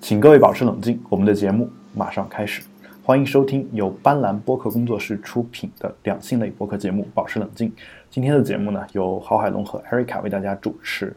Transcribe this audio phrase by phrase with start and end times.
[0.00, 2.62] 请各位保持冷静，我们的节目马上开始。
[3.02, 7.68] 欢迎收听由斑斓播客工作室出品的两性类播客节目《保持冷静》。
[8.10, 11.14] 今天的节目呢，由郝海龙和 Erica 为大家主持。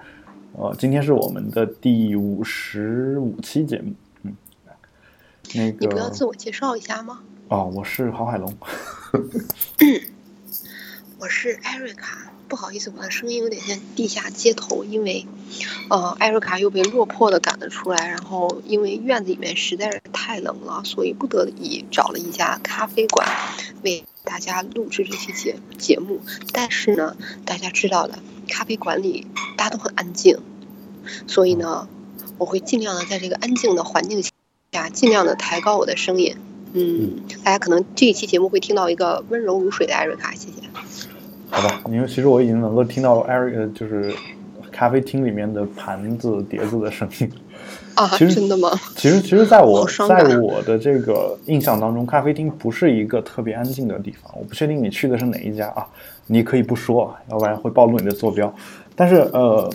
[0.54, 3.94] 呃，今天是我们的第五十五期节目。
[4.24, 4.36] 嗯，
[5.54, 7.20] 那个你不要自我介绍一下吗？
[7.50, 8.54] 哦，我是郝海龙。
[11.20, 15.26] 我是艾瑞卡，不好意思，我的声音有点像地下街头，因为，
[15.90, 23.26] 呃，艾瑞卡又被落魄的赶了出来，然后因为院子里面实在是太冷了，所以不得已找了一家咖啡馆
[23.86, 26.20] 为大家录制这期节节目。
[26.52, 28.20] 但是呢，大家知道的，
[28.50, 30.38] 咖啡馆里大家都很安静，
[31.28, 31.88] 所以呢，
[32.38, 34.22] 我会尽量的在这个安静的环境
[34.74, 36.36] 下，尽量的抬高我的声音。
[36.74, 40.71] 嗯，大家可能这一期节目会听到一个温柔如水的艾瑞卡，谢谢。
[41.52, 44.12] 好吧，因为其实我已经能够听到 Eric，就是
[44.72, 47.30] 咖啡厅里面的盘子、碟子的声音。
[47.94, 48.72] 啊，其实真的吗？
[48.96, 54.32] 其实，其实，在我在我的这个印象当中，咖啡厅不是一个特别安静的地方。
[54.38, 55.86] 我不确定你去的是哪一家啊，
[56.26, 58.52] 你可以不说，要不然会暴露你的坐标。
[58.96, 59.70] 但是，呃，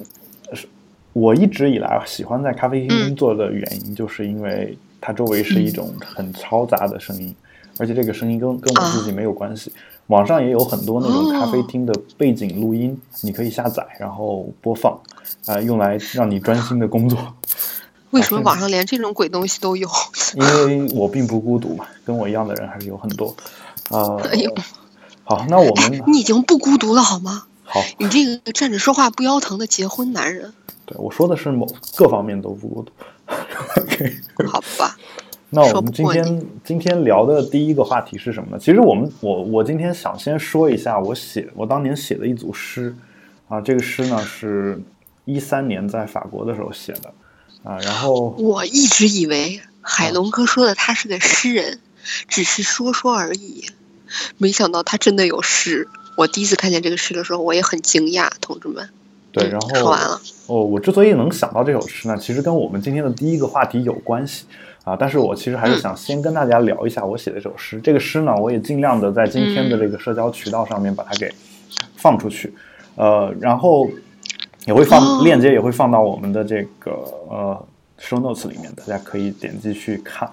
[0.54, 0.66] 是
[1.12, 7.34] 我一直以来喜欢在咖啡厅嗯工作的原因，就是因为它周围是一种很嘈杂的声音，
[7.78, 9.72] 而且这个声音跟跟我自己没有关系。
[10.08, 14.98] 网上也有很多那种咖啡厅的背景录音，你可以下载然后播放，
[15.46, 17.18] 啊、用来让你专心的工作。
[18.10, 19.88] 为什么网上连这种鬼东西都有？
[20.34, 23.34] 因为我并不孤独嘛，跟我一样的人还是有很多。
[23.90, 24.54] 呃， 哎呦
[25.24, 27.42] 好，那我们你已经不孤独了好吗？
[27.64, 30.54] 好，你这个站着说话不腰疼的结婚男人，
[30.86, 31.66] 对我说的是某
[31.96, 32.92] 各方面都不孤独。
[34.46, 34.96] 好吧？
[35.50, 38.58] 那我们今天今天聊的第一个话题是什么呢？
[38.58, 42.92] 其实我们我我今天想先说一下我写我当年写的一组诗
[43.46, 44.82] 啊，这个诗呢是
[45.24, 47.14] 一三年在法国的时候写的
[47.62, 51.78] 啊，然后我一直以为海龙哥说的他是个诗人，
[52.26, 53.66] 只是说说而已，
[54.36, 55.88] 没想到他真的有诗。
[56.16, 58.88] 我第一次看见这个诗的时候，我也很惊讶，同志们。
[59.30, 60.20] 对，嗯然后说完了。
[60.48, 64.46] 哦，我之所以能想到这首诗呢，其实跟我们今天的第一个话题有关系
[64.86, 64.96] 啊。
[64.98, 67.78] 但是我其实还是想先跟大家聊一下我写的这首诗。
[67.82, 71.30] 这个诗呢，我也尽量的在今天的这个社交渠道上面把它给
[71.96, 72.54] 放出去，
[72.94, 73.90] 呃，然后
[74.64, 76.92] 也会放、哦链接，也会放到我们的这个
[77.28, 77.66] 呃
[78.00, 80.30] show notes 里面，大家可以点击去看。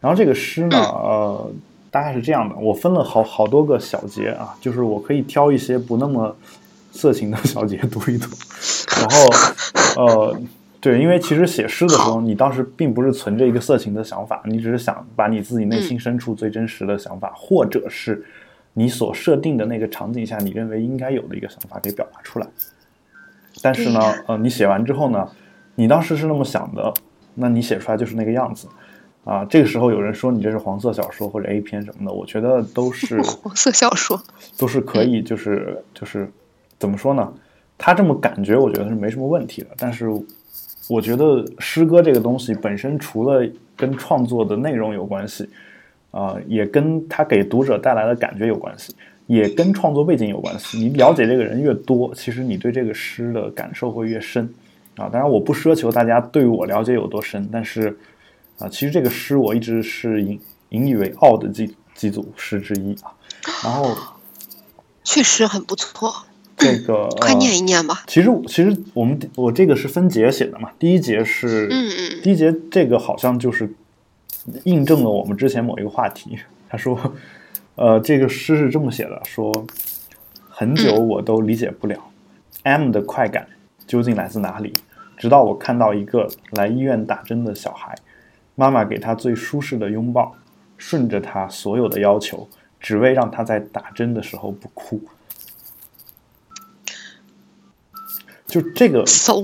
[0.00, 1.50] 然后这个诗呢，呃，
[1.90, 6.36] 大概是这样的，我分了好好多个小节啊，就是我可以挑一些不那么
[6.92, 8.28] 色情的小节读一读，
[9.00, 9.16] 然后
[9.96, 10.40] 呃，
[10.80, 18.24] 对，因为其实写诗的时候，你当时并不是存着一个色情的想法，你只是想把你自己内心深处最真实的想法，或者是
[18.74, 22.46] 你所设定的那个场景下你认为应该有的一个想法给表达出来。
[23.62, 25.28] 但是呢，呃，你写完之后呢，
[25.74, 26.92] 你当时是那么想的，
[27.34, 28.68] 那你写出来就是那个样子。
[29.24, 34.22] 啊，这个时候有人说你这是黄色小说或者 A 片什么的，我觉得都 是黄色小说，
[34.56, 36.30] 都是可以，就是就是
[36.78, 37.32] 怎么说呢？
[37.76, 39.70] 他这么感觉，我觉得是没什么问题的。
[39.76, 40.08] 但是
[40.88, 45.48] 我觉得诗歌这个东西本身，除了跟创作的内容有关系，
[46.12, 48.94] 啊、也跟他给读者带来的感觉有关系，
[49.26, 50.78] 也跟创作背景有关系。
[50.78, 54.48] 你了解这个人越多，其实你对这个诗的感受会越深
[54.96, 55.08] 啊。
[55.08, 57.96] 当然，我不奢求大家对我了解有多深，但是
[58.58, 63.12] 啊，其实这个诗我一直是引引以为傲的几几组诗之一啊。
[63.64, 63.94] 然后
[65.04, 66.12] 确实很不错，
[66.56, 68.02] 这个快呃念一念吧。
[68.06, 73.70] 其实其实我们我这个是分节写的嘛，第一节是，嗯嗯第一节这个好像就是
[74.64, 76.38] 印证了我们之前某一个话题。
[76.68, 76.98] 他说，
[77.76, 79.52] 呃，这个诗是这么写的，说
[80.48, 81.96] 很久我都理解不了、
[82.64, 83.46] M 的快感
[83.86, 84.74] 究竟来自哪里，
[85.16, 87.94] 直到我看到一个来医院打针的小孩，
[88.54, 90.34] 妈妈给他最舒适的拥抱，
[90.76, 92.48] 顺着他所有的要求，
[92.80, 95.00] 只为让他在打针的时候不哭。
[98.56, 99.34] 就这个，so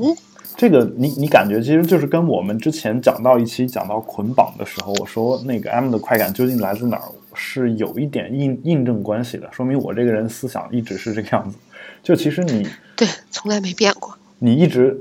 [0.57, 7.05] 这个你你感觉其实就是跟我们之前讲到一期讲到捆绑的时候，我说那个 M 的快感究竟来自哪儿，
[7.35, 11.59] 是有一点印印证关系的，说明我这个人思想一直是这个样子。
[12.03, 12.67] 就其实你
[12.97, 14.17] 对，从来没变过。
[14.39, 14.99] 你一直，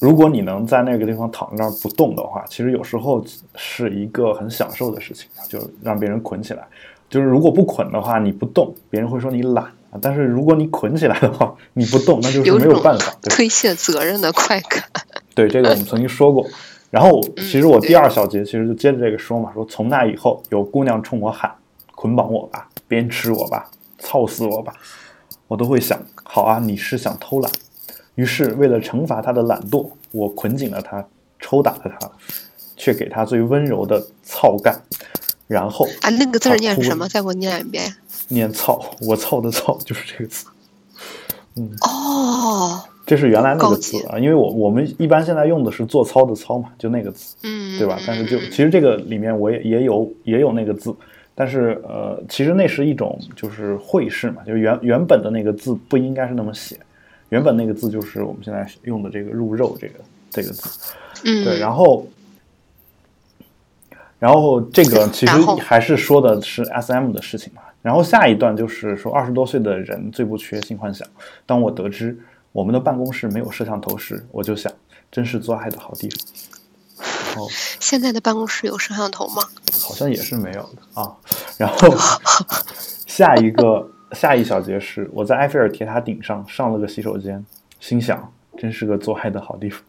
[0.00, 3.22] 如果你能在那个地方躺在那儿不动的话，其实有时候
[3.56, 6.64] 是一个很享受的事情，就让别人捆起来。
[7.10, 10.00] 就是如果不捆的话，你不动，别人会说你懒啊。
[10.02, 13.16] 但是如果你捆起来的话，你不动，那就是没有办法。
[13.22, 14.82] 对推卸责任的快感。
[15.34, 16.46] 对，这个我们曾经说过。
[16.90, 21.52] 然后其实我第二小节其实就接着这个说嘛，说从那以后有姑娘冲我喊，
[21.92, 23.68] 捆绑我吧，鞭笞我吧，
[23.98, 24.72] 操死我吧，
[25.48, 27.50] 我都会想，好啊，你是想偷懒。
[28.14, 31.04] 于是为了惩罚她的懒惰，我捆紧了她，
[31.40, 32.12] 抽打了她，
[32.76, 34.80] 却给他最温柔的操干，
[35.48, 37.08] 然后啊，那个字儿念什么？
[37.08, 37.92] 再给我念一遍。
[38.28, 40.46] 念操，我操的操就是这个词。
[41.56, 47.98] 嗯哦，这是原来那个高级字啊，因为我我们一般现在用的是做操的操嘛，就那个字，嗯，对吧？
[48.06, 50.92] 但是就其实这个里面我也也有也有那个字，
[51.34, 56.76] 但是呃，其实那是一种就是会试嘛，就是原原本的那个字不应该是那么写，
[57.28, 59.94] 原本那个字就是我们现在用的这个入肉这个
[60.30, 60.92] 这个字，
[61.24, 62.06] 嗯，对，然后。
[64.16, 67.60] 然后这个其实还是说的是 S M 的事情嘛。
[67.84, 71.06] 然后下一段就是说，二十多岁的人最不缺性幻想。
[71.44, 72.18] 当我得知
[72.50, 74.72] 我们的办公室没有摄像头时，我就想，
[75.12, 76.18] 真是做爱的好地方。
[77.26, 79.42] 然后现在的办公室有摄像头吗？
[79.82, 81.14] 好像也是没有的啊。
[81.58, 81.94] 然后
[83.06, 87.44] 下一个下一小节是我在埃菲尔铁塔顶上上了个洗手间，
[87.80, 89.82] 心想真是个做爱的好地方。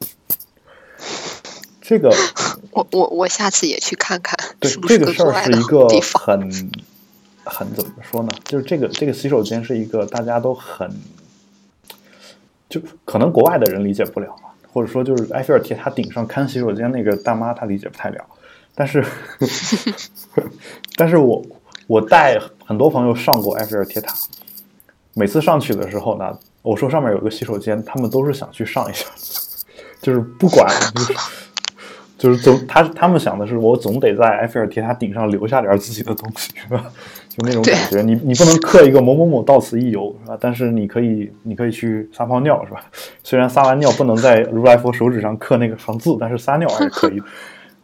[1.80, 2.14] 这个
[2.72, 5.88] 我我我下次也去看看，对这个事儿是一个？
[6.20, 6.52] 很
[7.46, 8.30] 很怎么说呢？
[8.44, 10.92] 就是这个这个洗手间是一个大家都很，
[12.68, 18.26] 就可能国外的人理解不了嘛，或者说就是埃菲尔铁塔顶上看洗手间那个大妈她理解不太了，
[18.74, 19.06] 但是
[20.98, 21.46] 但是我
[21.88, 24.14] 我带很多朋友上过埃菲尔铁塔，
[25.14, 29.06] 每次上去的时候呢，我说上面有个洗手间，他们都是想去上一下，
[30.02, 31.14] 就是不管就是。
[32.18, 36.90] 就是总他他们想的是，我总得在埃菲尔铁塔顶上留下点自己的东西，是吧？
[37.38, 40.38] 就那种感觉，你你不能刻一个某某某到此一游，是吧？
[40.40, 42.86] 但是你可以你可以去撒泡尿，是吧？
[43.24, 47.26] 虽然撒完尿不能在如来佛手指上刻那个行字，但是撒尿还是可以的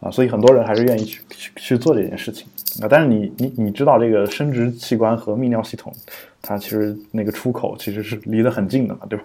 [0.00, 0.10] 啊。
[0.10, 2.46] 所以很多人还是愿意去去去做这件事情
[2.80, 2.88] 啊。
[2.88, 5.92] 但是你你你知道，这个生殖器官和泌尿系统，
[6.40, 9.24] 它其实那个出口其实是离得很近的嘛，对吧？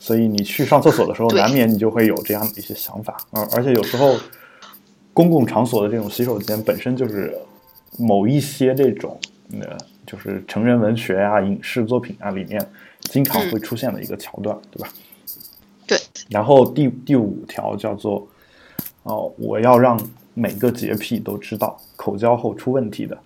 [0.00, 3.46] 所以你去上厕所的时候，难免你就会有这样的一些想法啊。
[3.54, 4.16] 而且有时候。
[5.12, 7.36] 公共场所的这种洗手间本身就是
[7.98, 9.18] 某一些这种
[9.60, 9.76] 呃，
[10.06, 12.64] 就是成人文学啊、影视作品啊里面
[13.00, 14.88] 经常会出现的一个桥段，对吧？
[15.86, 15.98] 对。
[16.28, 18.26] 然后第第五条叫做
[19.02, 20.00] 哦，我要让
[20.34, 23.18] 每个洁癖都知道，口交后出问题的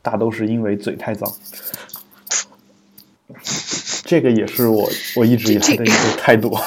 [0.00, 1.30] 大都是因为嘴太脏。
[4.04, 6.56] 这个也是我我一直以来的一个态度。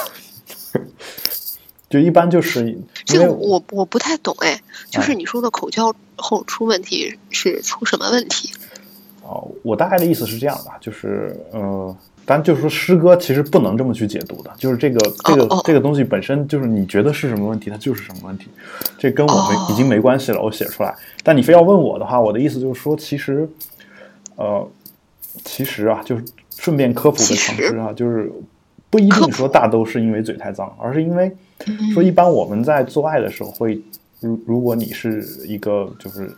[1.90, 8.50] 就一般就是这个我我不太懂哎，就是你说的口交后出问题是出什么问题？
[9.32, 11.96] 哦，我大概的意思是这样的，就是呃，
[12.26, 18.48] 当然就是说诗歌其实不能这么去解读的，就是这个这个哦哦这个东西本身就是你觉得是什么问题，它就是什么问题，
[18.98, 20.94] 这跟我们哦已经没关系了，我写出来。
[21.24, 23.48] 但你非要问我的话，我的意思就是说，其实
[24.36, 24.68] 呃，
[25.46, 26.24] 其实啊，就是
[26.58, 28.30] 顺便科普个常识啊，就是
[28.90, 31.32] 不一定说大都是因为嘴太脏，而是因为
[31.68, 33.82] 嗯说一般我们在做爱的时候会，
[34.20, 36.30] 如如果你是一个就是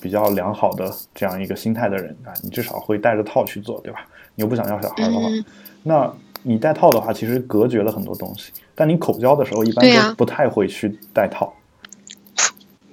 [0.00, 4.06] 比较良好的这样一个心态的人啊，你至少会带着套去做，对吧？
[4.34, 5.44] 你又不想要小孩的话，嗯
[5.82, 6.12] 那
[6.42, 8.52] 你带套的话，其实隔绝了很多东西。
[8.74, 11.52] 但你口交的时候，一般都不太会去带套。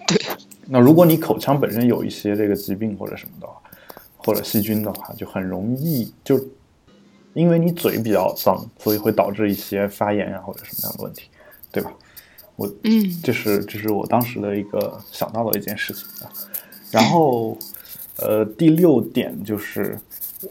[0.08, 0.18] 对。
[0.70, 3.54] 那如果你口腔本身有一些这个疾病或者什么的话，
[4.18, 6.38] 或者细菌的话，就很容易就
[7.34, 11.30] 因为你嘴比较脏，所以会导致一些发炎啊或者什么样的问题，
[11.72, 11.94] 对吧？
[12.58, 16.32] 我嗯这是这是我当时的一个想到的一件事情啊。
[16.92, 17.58] 然后，
[18.18, 20.00] 呃，第六点就是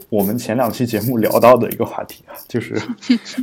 [0.09, 2.81] 我们前两期节目聊到的一个话题啊，就是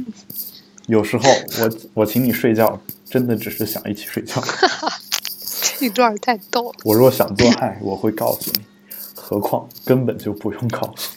[0.86, 1.28] 有时候
[1.60, 4.42] 我我请你睡觉，真的只是想一起睡觉。
[5.78, 6.78] 这段太逗了。
[6.84, 8.60] 我若想做爱，我会告诉你，
[9.14, 11.10] 何况根本就不用告诉。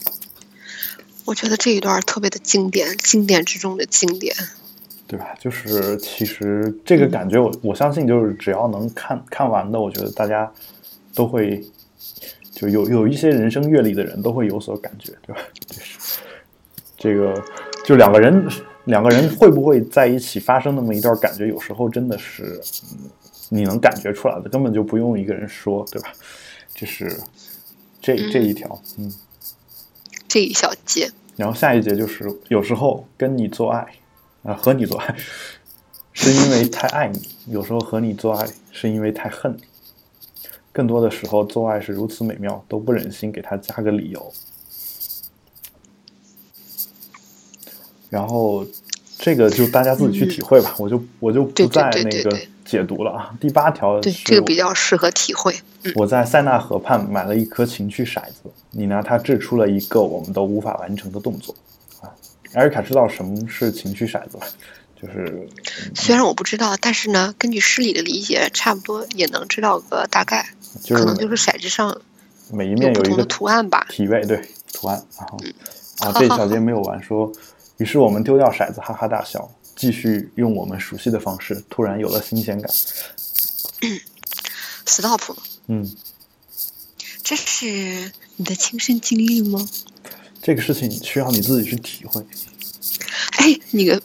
[1.26, 4.34] 我觉得这一段特别的经典，经典之中的经典。
[5.06, 5.36] 对吧？
[5.40, 10.52] 就是其实这个感觉我，我相信就是只要能看看完的，我觉得大家
[11.18, 11.62] 都会
[12.54, 15.42] 就有有一些人生阅历的人都会有所感觉，对吧？
[15.66, 16.20] 就 是
[16.98, 17.44] 这个
[17.84, 18.48] 就两个人
[18.86, 22.62] 两个人会不会在一起发生那么一段感觉，有时候真的是、
[22.94, 23.10] 嗯、
[23.50, 26.14] 你能感觉出来的，根本就不用一个人说，对吧？
[26.76, 27.20] 就是
[28.00, 29.12] 这这一条，嗯。
[30.28, 33.86] 这一小节，然后下一节就是有时候跟你做爱。
[34.44, 35.14] 啊，和你做爱
[36.14, 39.64] 是因为太爱你，有时候和你做爱是因为太恨你，
[40.78, 44.32] 更多的时候做爱是如此美妙，都不忍心给他加个理由。
[48.12, 48.64] 然后
[49.18, 53.36] 这个就大家自己去体会吧，我就我就不再那个解读了啊。
[53.42, 55.52] 第八条对这个比较适合体会。
[55.82, 61.56] 嗯、我在塞纳河畔买了一颗情趣骰子，你拿它掷出了一个我们都无法完成的动作。
[62.54, 64.46] 艾瑞卡知道什么是情趣骰子吧？
[65.00, 65.48] 就是
[65.94, 70.48] 虽然我不知道，但是呢，根据诗里的理解，差不多也能知道个大概，
[70.84, 72.02] 就是可能就是骰子上
[72.52, 73.86] 每一面有一个图案吧。
[73.90, 74.42] 体位对
[74.74, 75.38] 图案，然后
[76.00, 77.32] 啊这一小 节没有完，说，
[77.78, 82.72] 于是我们丢掉骰子，哈哈大笑，继续用我们熟悉的方式，突然有了新鲜感。
[84.86, 85.22] Stop，
[85.68, 85.92] 嗯，
[87.22, 89.68] 这是你的亲身经历吗？
[90.42, 92.26] 这个事情需要你自己去体会。
[93.32, 94.02] 哎，你个，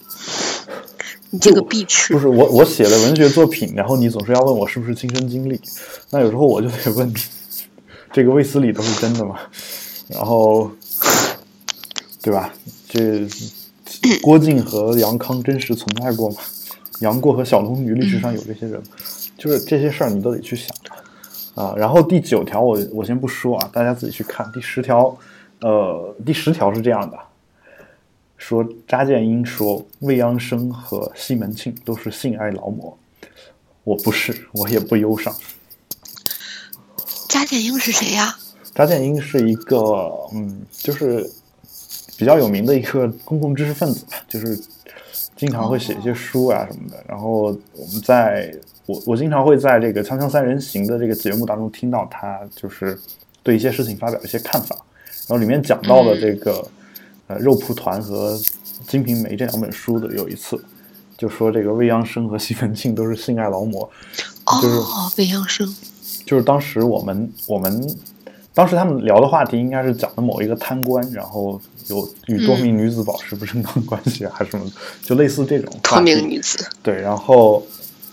[1.33, 5.59] 你这个必去不，是我，我写的 文学作品，然后你总是要问我是不是亲身经历，
[6.11, 7.15] 那有时候我就得问你，
[8.13, 9.39] 这个卫斯理都是真的吗？
[10.09, 10.71] 然后，
[12.23, 12.53] 对吧？
[12.87, 13.27] 这
[14.21, 16.37] 郭靖和杨康真实存在过吗？
[17.01, 18.87] 杨过和小龙女历史上有这些人吗，
[19.39, 20.69] 就是这些事儿你都得去想
[21.55, 21.73] 啊。
[21.79, 24.47] 然后第九条我我先不说啊，大家自己去看。
[24.53, 25.17] 第十条，
[25.63, 27.19] 呃，第十条是这样的。
[28.43, 32.99] 说查建英说未央生和西门庆都是性爱劳模，
[33.85, 35.33] 我不是，我也不忧伤。
[37.29, 38.37] 查建英是谁呀？
[38.75, 41.25] 查建英是一个嗯，就是
[42.19, 44.61] 比较有名的一个公共知识分子吧，就是
[45.37, 47.03] 经常会写一些书啊什么的。
[47.09, 48.53] 然后我们在
[48.87, 52.99] 我我经常会在这个《锵锵三人行》的这个节目当中听到他就是
[53.45, 54.75] 对一些事情发表一些看法，
[55.29, 56.69] 然后里面讲到了这个、
[57.33, 58.37] 呃肉蒲团和
[58.87, 60.63] 《金瓶梅》这两本书的有一次。
[61.19, 63.89] 就说这个未央生和西门庆都是性爱劳模，
[64.61, 65.73] 就是哦，未央生，
[66.27, 67.97] 就是当时我们我们
[68.53, 76.69] 当时他们聊的话题应该是讲的某一个贪官，然后有与多名女子保持不正当关系啊，还是什么的，就类似这种多话题名女子。
[76.83, 77.65] 对，然后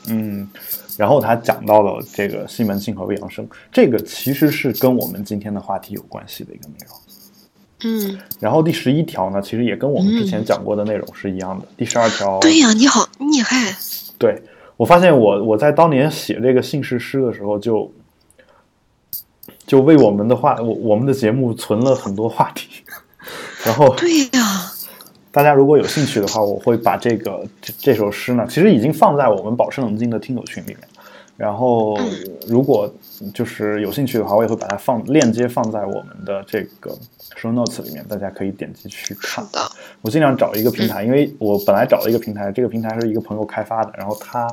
[0.05, 0.47] 嗯，
[0.95, 6.95] 然后他讲到了这个西门庆和未央生，这个其实是跟我们今天的话题有关系的一个内容。
[7.83, 11.65] 嗯，然后第十一条呢，其实也跟我们之前讲过的内容是一样的。
[11.77, 13.73] 第十二条，对呀，你好厉害。
[14.17, 14.41] 对
[14.75, 17.89] 我发现我我在当年写这个姓氏诗的时候就，
[19.65, 22.67] 就为我们的话我我们的节目存了很多话题，
[23.63, 24.71] 然后对呀，
[25.31, 30.79] 大家如果有兴趣的话，我会把这个这这首诗呢，其实已经放在我们保持冷静的听友群里面。
[31.37, 31.97] 然后
[32.45, 32.93] 如果
[33.33, 36.91] 就是有兴趣的话，我也会把它放链接放在我们的这个
[37.35, 39.45] show notes 里面，大家可以点击去看。
[40.01, 44.47] 我尽量找一个平台，因为我本来找了一个平台，这个平台是一个朋友开发的，然后他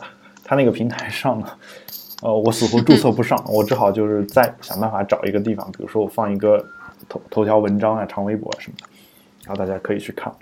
[0.44, 1.46] 他那个平台上呢，
[2.22, 6.64] 呃，我死活注册不上，我只好就是再想办法找一个地方，比如说我放一个
[7.08, 8.86] 头头条文章啊、长微博啊什么的，
[9.44, 10.32] 然后大家可以去看。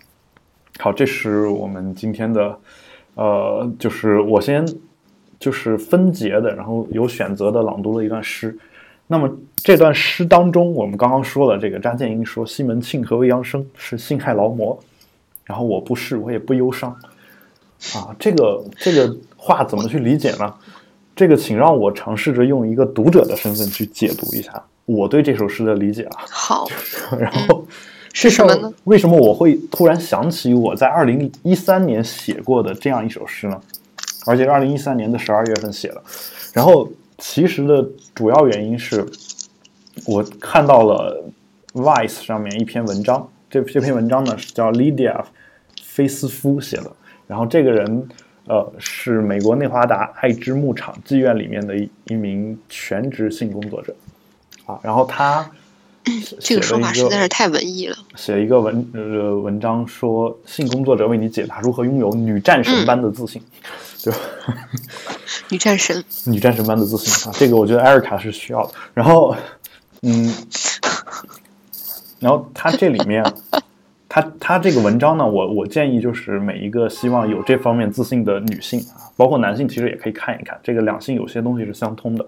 [0.79, 2.59] 好，这是我们今天的，
[3.15, 4.67] 呃，就是我先
[5.45, 8.57] 就是分节的，然后有选择的朗读了一段诗。
[9.07, 14.79] 那么这段诗当中，我们刚刚说了，这个张建英说西门庆和未央生是辛亥劳模，
[15.45, 16.91] 然后我不是，我也不忧伤。
[17.95, 20.55] 啊，这个这个话怎么去理解呢？
[21.15, 24.51] 这个请让我尝试着用一个读者的身份去解读一下
[24.87, 26.25] 我对这首诗的理解啊。
[26.31, 26.67] 好，
[27.21, 27.67] 然后
[28.15, 28.73] 是什么呢？
[28.85, 33.61] 为什么我会突然想起我在二零一三年写过的这样一首诗呢？
[34.27, 36.03] 而且是二零一三年的十二月份写的。
[36.53, 36.89] 然后
[37.19, 39.05] 其实的主要原因是
[40.07, 41.25] 我看到了
[41.73, 45.25] Vice 上面一篇文章，这这篇文章呢是叫 Lydia
[45.83, 46.91] 菲斯夫写的。
[47.27, 48.09] 然后这个人
[48.47, 53.95] 呃是美国内华达爱之牧场妓院里面的一一名全职性工作者
[54.67, 54.79] 啊。
[54.83, 55.51] 然后他
[56.41, 57.97] 这个说法实在是太文艺了。
[58.15, 63.41] 写一个文呃文章说，性工作者为你解答如何拥有女战神般的自信，
[64.03, 64.19] 对吧？
[65.51, 68.75] 女战神，女战神般的自信啊，这个我觉得艾瑞卡是需要的。
[68.93, 69.35] 然后，
[70.03, 70.35] 嗯，
[72.21, 73.25] 然后他这里面，
[74.09, 80.59] 他他这个文章呢，我我建议就是每一个希望有这方面自信的女性啊，包括男性，其实也可以看一看。
[80.63, 82.27] 这个两性有些东西是相通的。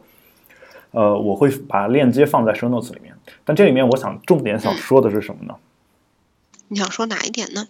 [0.93, 3.13] 呃，我会把链接放在 show notes 里面，
[3.45, 5.55] 但这里面我想重点想说的是什么呢？
[6.69, 7.67] 你想说哪一点呢？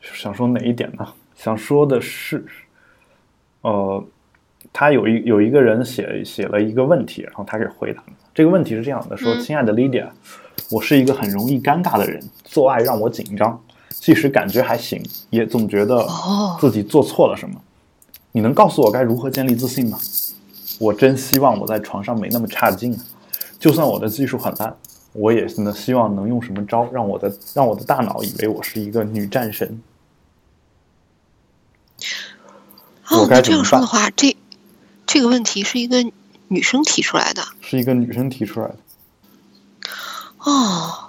[0.00, 1.08] 想说哪一点呢？
[1.34, 2.44] 想说的是，
[3.62, 4.04] 呃，
[4.72, 8.08] 他有一有一个人写写了一个问题，然后他给回答了。
[8.34, 10.08] 这个问题是这样的：说，嗯亲爱的 Lydia，
[10.70, 17.60] 我是一个很容易尴尬的人，做爱让我紧张，即使感觉还行，也总觉得哦自己做错了什么。
[18.32, 19.98] 你能告诉我该如何建立自信吗？
[20.78, 23.00] 我真希望我在床上没那么差劲啊！
[23.58, 24.76] 就算我的技术很烂，
[25.12, 29.82] 我也呢希望能用什么招让我的让我的大脑以为我是一个女战神。
[33.10, 34.36] 我哦，那这样说的话，这
[35.06, 36.10] 这个问题是一个
[36.48, 38.76] 女生提出来的是一个女生提出来的，
[40.38, 41.04] 哦。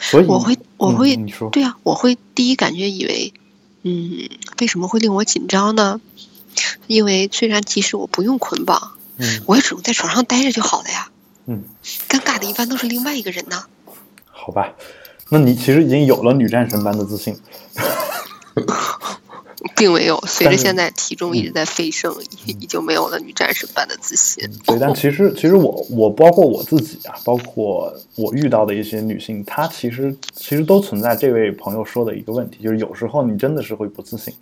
[0.00, 1.16] 所以我会，我嗯会，
[1.52, 3.32] 对啊，我会第一感觉以为
[3.82, 4.28] 嗯，
[4.60, 6.00] 为什么会令我紧张呢？
[6.88, 8.92] 因为虽然即使我不用捆绑，
[9.22, 11.08] 嗯我也只能在床上待着就好了呀。
[11.46, 11.62] 嗯，
[12.08, 13.64] 尴尬的一般都是另外一个人呢。
[14.24, 14.74] 好吧，
[15.30, 17.36] 那你其实已经有了女战神般的自信。
[19.76, 22.12] 并没有，随着现在体重嗯一直在飞升，
[22.46, 24.44] 已已经没有了女战神般的自信。
[24.66, 34.34] 对，但其实其实我我包括我自己啊，包括我遇到的一些女性，她其实其实都存在这位朋友说的一个问题，就是有时候你真的是会不自信。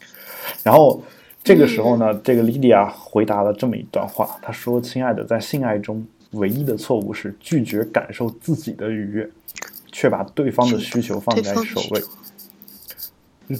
[0.63, 1.03] 然后
[1.43, 9.29] 这个时候呢，这个莉迪亚回答了这么一段话，她说：“亲爱的，在性爱中，唯一的错误是拒绝感受自己的愉悦，
[9.91, 12.03] 却把对方的需求放在首位。”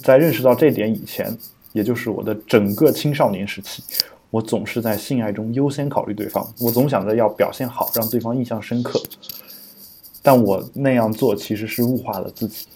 [0.03, 1.37] 在认识到这点以前，
[1.73, 3.83] 也就是我的整个青少年时期，
[4.31, 9.03] 我总是在性爱中优先考虑对方，我总想着要表现好，让对方印象深刻。
[10.23, 12.67] 但我那样做其实是物化了自己，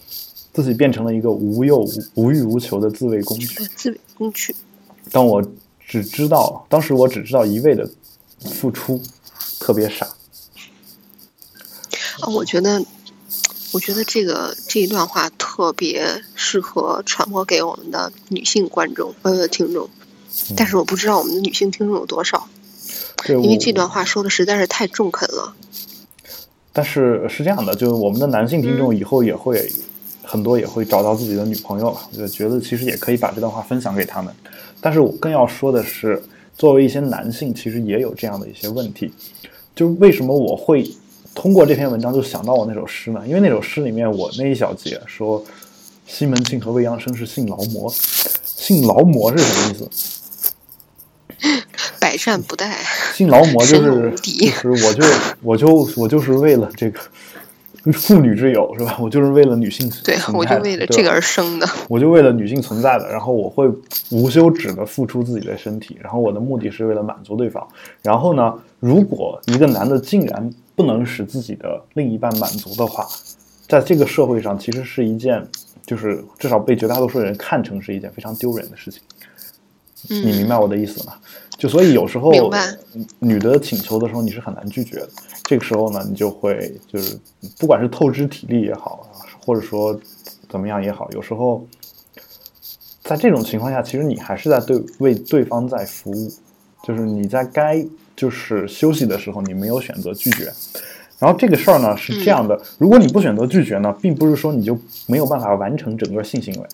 [0.53, 3.47] 自己变成了一个无欲无无欲无求的自卫工具。
[3.77, 4.53] 自卫工具。
[5.15, 5.41] 当我
[5.79, 7.89] 只知道，当时我只知道一味的
[8.41, 9.01] 付出，
[9.61, 10.05] 特别傻。
[12.19, 12.85] 啊，我觉得，
[13.71, 19.89] 我觉得这个这一段话特别适合传播给我们的女性观众呃听众，
[20.57, 22.49] 但是我不知道我们的女性听众有多少，
[23.29, 25.55] 因为这段话说的实在是太中肯了。
[26.73, 29.73] 但是是这样的，就是我们的男性听嗯众以后也会、
[30.25, 34.35] 很多也会找到自己的女朋友了，我就觉得其实也可以把这段话分享给他们。
[34.85, 36.23] 但是我更要说的是，
[36.59, 39.11] 作为一些男性，其实也有这样的一些问题。
[39.75, 40.87] 就为什么我会
[41.35, 43.23] 通过这篇文章就想到我那首诗呢？
[43.27, 45.43] 因为那首诗里面我那一小节说
[46.07, 47.91] 西门庆和未央生是性劳模，
[48.45, 49.89] 性劳模是什么意思？
[51.99, 52.71] 百战不殆，
[53.15, 55.03] 性劳模就是就是我就
[55.41, 57.01] 我就我就是为了这个
[57.93, 58.97] 妇女之友是吧？
[59.01, 61.69] 我就是为了女性对存在我就的对吧为了这个而生的。
[61.89, 63.69] 我就为了女性存在的，然后我会
[64.11, 67.67] 无休止的付出自己的身体，然后我的目的是为了满足对方。
[68.03, 73.07] 然后呢，如果一个男的竟然不能使自己的另一半满足的话，
[73.69, 75.47] 在这个社会上其实是一件，
[75.87, 79.01] 就是至少被绝大多数人看成是一件非常丢人的事情。
[80.09, 81.15] 你明嗯，白我的意思吗？
[81.57, 82.33] 就所以有时候
[83.21, 85.09] 女的请求的时候，你是很难拒绝的。
[85.45, 87.19] 这个时候呢，你就会就是
[87.59, 89.09] 不管是透支体力也好，
[89.45, 89.99] 或者说
[90.49, 91.67] 怎么样也好，有时候
[93.03, 96.33] 在这种情况下，其实你还是在对为对方在服务，
[96.83, 97.85] 就是你在该
[98.17, 100.53] 就是休息的时候，你没有选择拒绝。
[101.19, 106.67] 然后这个事儿呢是这样的，如果你不选择拒绝呢，并不是说你就没有办法完成整个性行为，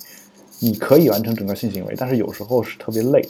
[0.60, 3.28] 你可以完成整个性行为，但是有时候是特别累的。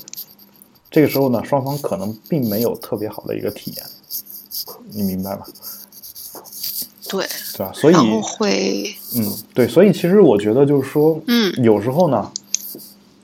[0.90, 3.86] 这个时候呢，双方可能并没有特别好的一个体验，
[4.90, 5.46] 你明白吗？
[7.08, 7.72] 对，对吧？
[7.72, 12.30] 所以，然后会，嗯，对，所以其实我觉得就是说，嗯有时候呢，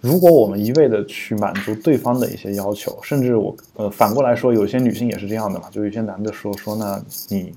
[0.00, 7.52] 如果我们一味的去满足对方的一些要求，甚至我呃反过来说，有些女性也是这样的嘛，就有些男的说说那你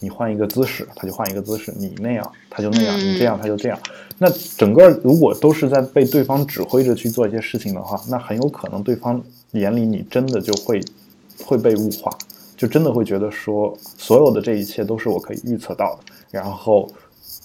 [0.00, 3.78] 你换一个姿势，他就换一个姿势；你那样，他就那样；嗯你这样，他就这样。
[4.18, 10.82] 那整个如果都是在被对方指挥着去做一些事情的话，那很有可能对方眼里你真的就会
[11.44, 12.10] 会被物化，
[12.56, 16.90] 就真的会觉得说所有的这一切都是我可以预测到的，然后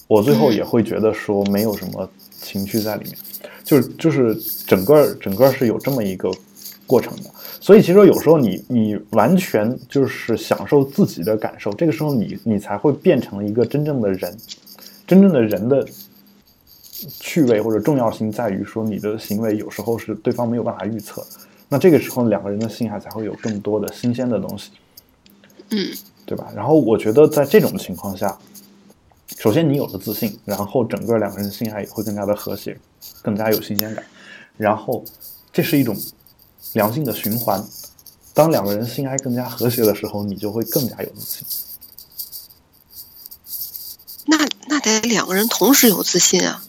[0.07, 2.09] 我最后也会觉得说没有什么
[2.41, 3.15] 情绪在里面，
[3.63, 4.35] 就是就是
[4.65, 6.29] 整个整个是有这么一个
[6.85, 7.29] 过程的。
[7.61, 14.35] 所以其实有时候你你完全就是享受自己的感受，这个时候你你才会变成一个真正的人，
[15.05, 15.87] 真正的人的
[17.19, 21.23] 趣味或者重要性在于说你的行为有时候是对方没有办法预测，
[21.69, 24.71] 那这个时候两个人的性爱才会有更多的新鲜的东西。
[25.69, 25.87] 嗯
[26.25, 26.51] 对吧？
[26.55, 28.37] 然后我觉得在这种情况下，
[29.37, 32.77] 首先你有了自信，然后整个两个人的性爱也会更加的和谐，
[33.21, 34.03] 更加有新鲜感，
[34.55, 35.03] 然后
[35.51, 35.93] 这是一种
[36.73, 37.63] 良性的循环。
[38.33, 41.45] 当两个人性爱更加和谐的时候，你就会更加有自信。
[44.25, 46.63] 那那得两个人同时有自信啊。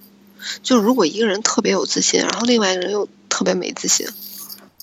[0.62, 4.06] 就如果一个人特别有自信，然后另外一个人又特别没自信，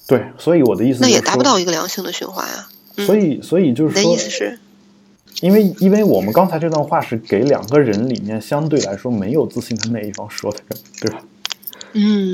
[0.07, 2.69] 对，所以我的意思那也达不到一个良性的循环啊。
[2.95, 4.59] 嗯所以，所以就是你的意思是，
[5.41, 10.59] 因为因为我们刚才这段话是给两个人里面相对来说没有自信的那一方说的，
[10.99, 11.21] 对吧？
[11.93, 12.33] 嗯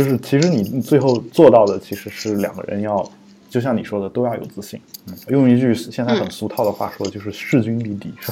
[0.00, 3.06] 就是其实你最后做到的其实是两个人要，
[3.50, 4.80] 就像你说的，都要有自信。
[5.06, 8.10] 嗯，用一句现在很俗套的话说，就是势均力敌？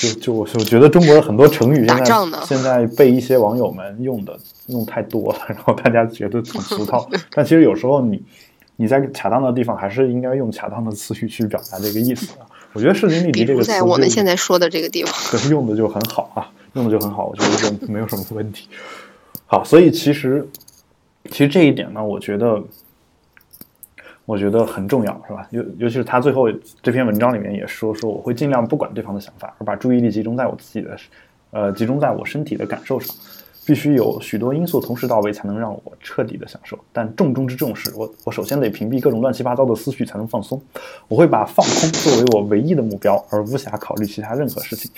[0.00, 7.06] 就就我我觉得中国的很多成语现在现在被一些网友们用的用太多了，然后大家觉得很俗套。
[7.32, 8.22] 但其实有时候你
[8.76, 12.38] 你在恰当的地方还是应该用恰当的词语去表达这个意思的。
[12.72, 18.68] 我觉得势均力敌这个词如在我们现在说的这个地方，对用的就很好啊，用的就很好，我觉得没有什么问题。
[19.46, 20.46] 好，所以其实
[21.30, 22.62] 其实这一点呢，我觉得
[24.24, 25.46] 我觉得很重要，是吧？
[25.50, 26.50] 尤尤其是他最后
[26.82, 30.96] 这篇文章里面也说，说我会尽量不管对方的想法，而把注意力集中在我自己的
[31.50, 33.14] 呃集中在我身体的感受上。
[33.66, 36.78] 必须有许多因素同时到位，才能让我彻底的享受。
[36.92, 40.62] 但重中之重是我，我首先得屏蔽各种乱七八糟的思绪，才能放松。
[41.08, 44.88] 我会把放空作为我唯一的目标，而无暇考虑其他任何事情。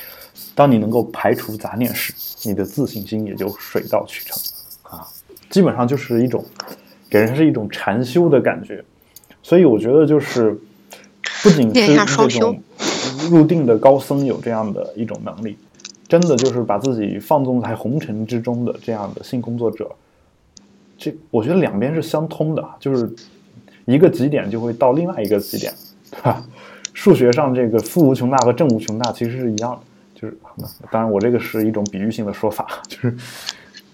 [0.54, 2.12] 当你能够排除杂念时，
[2.44, 4.37] 你的自信心也就水到渠成
[4.83, 5.09] 啊。
[5.48, 6.44] 基本上就是一种
[7.09, 8.85] 给人是一种禅修的感觉。
[9.42, 10.52] 所以我觉得就是
[11.42, 12.62] 不仅是这种
[13.31, 15.57] 入定的高僧有这样的一种能力。
[16.09, 19.90] 真的就是把自己放纵在红尘之中的这样的性工作者，
[20.97, 23.14] 这我觉得两边是相通的，就是
[23.85, 25.71] 一个极点就会到另外一个极点，
[26.11, 26.42] 对吧？
[26.94, 29.81] 数学上这个负无穷大和正无穷大其实是一样的，
[30.21, 30.35] 就是
[30.90, 33.14] 当然我这个是一种比喻性的说法， 就是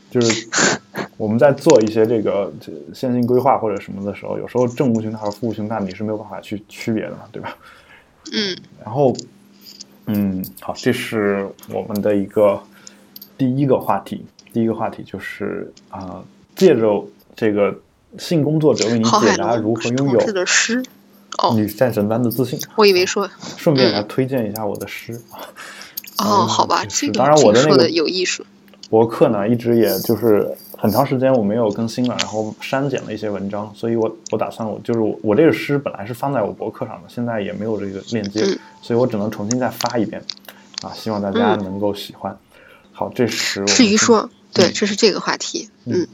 [0.08, 0.48] 就是
[1.16, 2.52] 我们在做一些这个
[2.94, 7.56] 线性规划或者什么的时候，有时候正无穷大和负无穷大你是没有办法去区别的嘛，对吧？
[8.32, 9.12] 嗯，然后。
[10.06, 12.62] 嗯，好，这是我们的一个
[13.38, 14.24] 第一个话题。
[14.52, 16.22] 第一个话题就是啊，
[16.54, 17.74] 借着这个
[18.18, 20.20] 性工作者为你解答如何拥有
[21.54, 22.58] 女战神般的自信。
[22.76, 25.20] 我以为说顺便来推荐一下我的诗
[26.18, 28.44] 哦， 好吧，这个当然我的那个有艺术
[28.88, 30.56] 博客呢，一直也就是。
[30.84, 38.44] 很长时间我没有更新了，然后删减了一些文章，所以我我打算我就是我我这个诗本来是放在我博客上的，现在也没有这个链接，
[38.82, 40.22] 所以我只能重新再发一遍，
[40.82, 42.38] 啊，希望大家能够喜欢。
[42.92, 46.06] 好，这是至于说，对，这是这个话题，嗯，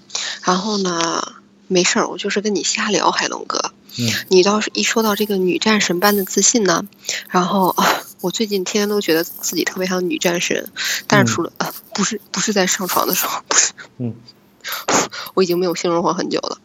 [0.45, 1.21] 然后呢，
[1.67, 6.85] 没事儿，我就是跟你瞎聊，海龙哥，嗯，你倒是一说到这个女战神般的自信呢，
[7.29, 7.75] 然后
[8.23, 10.71] 我最近天天都觉得自己特别像女战神，
[11.09, 14.15] 但是除了呃，不是不是在上床的时候，不是，嗯。
[15.35, 16.59] 我已经没有性生活很久了，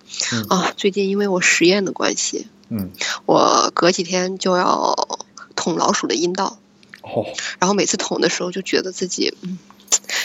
[0.50, 2.92] 啊，最近因为我实验的关系，嗯，
[3.26, 5.20] 我隔几天就要
[5.56, 6.58] 捅老鼠的阴道，
[7.02, 7.26] 哦，
[7.60, 9.58] 然后每次捅的时候就觉得自己，嗯，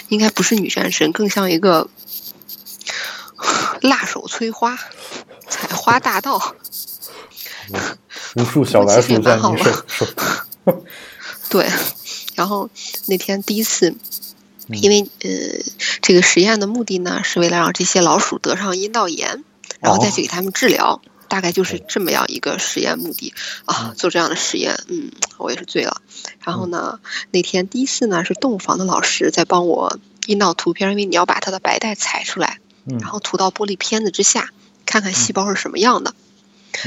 [0.09, 1.89] 应该不是女战神，更像一个
[3.83, 4.77] 辣手摧花，
[5.49, 6.55] 采花大盗，
[8.37, 10.07] 无数小白鼠在你手手，
[11.49, 11.69] 对，
[12.35, 12.69] 然后
[13.07, 13.95] 那天第一次。
[14.79, 15.31] 因为呃，
[16.01, 19.45] 这个实验的目的呢，是为了让这些老鼠得上阴道炎，
[19.81, 23.95] 然后再去给他们治疗，大概就是这么样一个实验目的啊。
[23.97, 26.01] 做这样的实验，嗯，我也是醉了。
[26.45, 32.61] 然后呢，那天第一次呢，是动物房的老师在帮我阴道图片，因为你要把它的白带采出来，
[33.01, 34.51] 然后涂到玻璃片子之下，
[34.87, 36.15] 看看细胞是什么样的。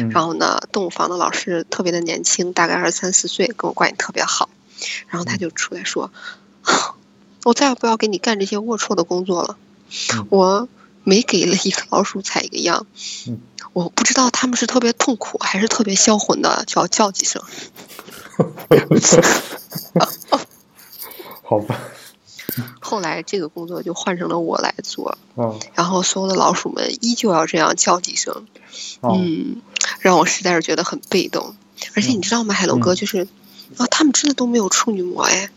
[0.10, 4.50] 然后呢，动物房的老师特别的年轻，大概二十三四岁，跟我关系特别好。
[5.08, 6.12] 然后他就出来说。
[7.44, 9.58] 我再也不要给你干这些龌龊的工作了。
[10.30, 10.68] 我
[11.04, 12.86] 每给了一个老鼠采一个样，
[13.74, 17.44] 我不知道他们是特别痛苦还是特别销魂的，就要叫几声。
[21.44, 21.80] 好吧。
[22.80, 25.18] 后来这个工作就换成了我来做。
[25.74, 28.46] 然后所有的老鼠们依旧要这样叫几声。
[29.02, 29.62] 嗯。
[30.00, 31.56] 让我实在是觉得很被动。
[31.96, 33.28] 而且你知道吗，海龙哥，就是
[33.78, 35.50] 啊，他们真的都没有处女膜哎。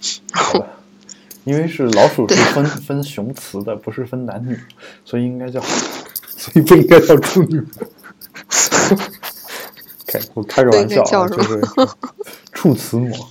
[1.44, 4.60] 因为是老鼠是分分雄雌的，不是分男女，
[5.04, 5.58] 所以应该叫，
[6.36, 7.64] 所以不应该叫处女。
[10.06, 11.60] 开我开个玩笑啊，就是
[12.52, 13.28] 处雌膜。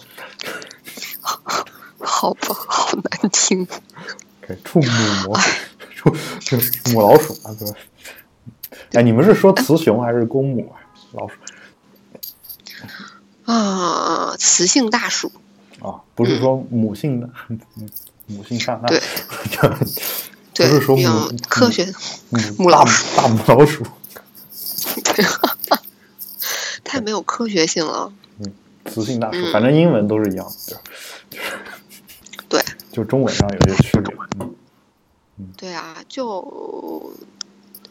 [1.99, 3.67] 好吧，好难听。
[4.63, 4.87] 处母
[5.25, 5.39] 膜，
[5.93, 6.11] 处
[6.91, 7.75] 母老鼠啊，对吧？
[8.93, 10.81] 哎，你们是说雌雄还是公母啊？
[11.13, 11.35] 老鼠
[13.45, 15.31] 啊，雌性大鼠。
[15.81, 17.29] 啊，不是说母性的，
[18.27, 18.99] 母性上对，
[20.53, 21.93] 不是说母科学
[22.57, 23.85] 母老鼠大母老鼠，
[26.83, 28.11] 太没有科学性了。
[28.39, 28.53] 嗯，
[28.85, 30.81] 雌性大鼠，反正英文都是一样的，
[32.49, 32.61] 对，
[32.91, 34.15] 就中文上有些区别。
[35.37, 37.13] 嗯，对啊，就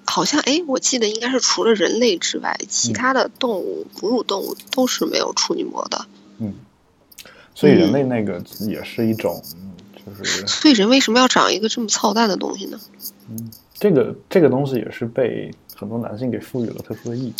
[0.04, 6.06] 好像哎，我记得应该是除了人类之外，其他的动物哺乳动物都是没有处女膜的。
[6.38, 6.54] 嗯。
[7.58, 9.42] 所以人类那个也是一种，
[10.06, 10.46] 就是。
[10.46, 12.78] 所以人为什么要长一个这么操蛋的东西呢？
[13.28, 17.34] 嗯，这个这个东西也是被很多男性给赋予了特殊的意义。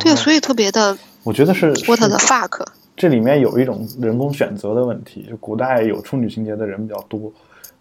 [0.00, 0.98] 对，所以特别的。
[1.22, 1.68] 我觉得是。
[1.86, 2.62] What the fuck？
[2.94, 5.26] 这里面有一种人工选择的问题。
[5.30, 7.32] 就古代有处女情节的人比较多，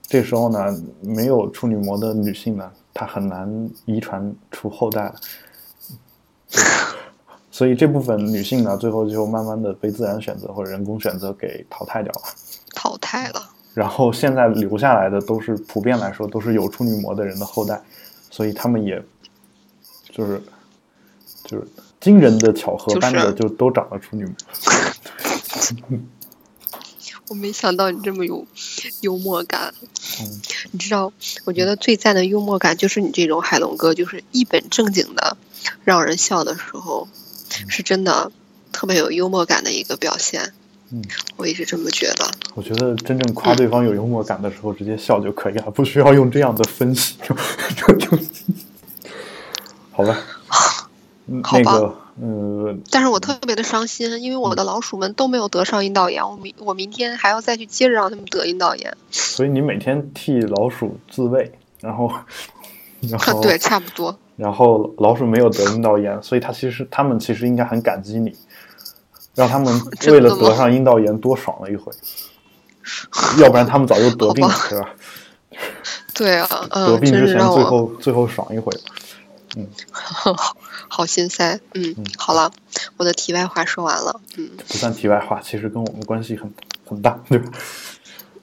[0.03, 5.13] 这时候呢，没有处女膜的女性呢，她很难遗传出后代。
[7.59, 12.21] 所以这部分女性呢，最后就慢慢的被自然选择或者人工选择给淘汰掉了。
[12.73, 13.49] 淘汰了。
[13.73, 17.81] 然后现在留下来的都是普遍来说都是有处女膜的人的后代，
[18.31, 19.03] 所以他们也
[20.09, 20.41] 就是
[21.43, 21.67] 就是
[21.99, 24.33] 惊人的巧合般的就都长了处女膜。
[27.27, 28.47] 我没想到你这么有
[29.01, 29.73] 幽默感。
[30.21, 30.41] 嗯，
[30.71, 31.11] 你知道，
[31.43, 35.35] 我觉得最赞的幽默感就是你这种海龙哥，就是一本正经的
[35.83, 37.09] 让人笑的时候，
[37.67, 38.31] 是真的
[38.71, 40.53] 特别有幽默感的一个表现。
[40.91, 41.03] 嗯，
[41.37, 42.29] 我一直这么觉得。
[42.55, 47.15] 我觉得真正夸对方有幽默感的时候，直接笑就可以了，不需要用这样的分析。
[47.75, 48.17] 就 就
[49.91, 50.17] 好吧。
[51.31, 58.97] 嗯好吧那个呃，但是我特别的伤心，因为我的老鼠们都没有得上阴道炎，我明我明天还要再去接着让他们得阴道炎。
[59.11, 62.11] 所以你每天替老鼠自慰，然后
[63.07, 64.17] 然后对，差不多。
[64.39, 68.33] 然后老鼠没有得阴道炎，所以它其实他们其实应该很感激你，
[69.35, 69.67] 让他们
[70.07, 71.91] 为了得上阴道炎多爽了一回，
[73.43, 74.89] 要不然他们早就得病了好，对吧？
[76.13, 78.71] 对啊，得嗯，病之前最后最后爽一回。
[79.57, 79.67] 嗯
[80.87, 81.59] 好心塞。
[81.73, 82.51] 嗯，好了，
[82.97, 84.21] 我的题外话说完了。
[84.37, 86.51] 嗯，不算题外话，其实跟我们关系很
[86.85, 87.51] 很大，对吧？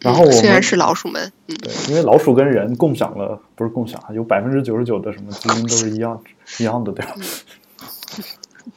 [0.00, 6.22] 然后我虽然是老鼠们，嗯，对，因为老鼠跟人共享了，不是共享啊，有百分之九十九的什么基因都是一样
[6.58, 7.14] 一样的，对吧？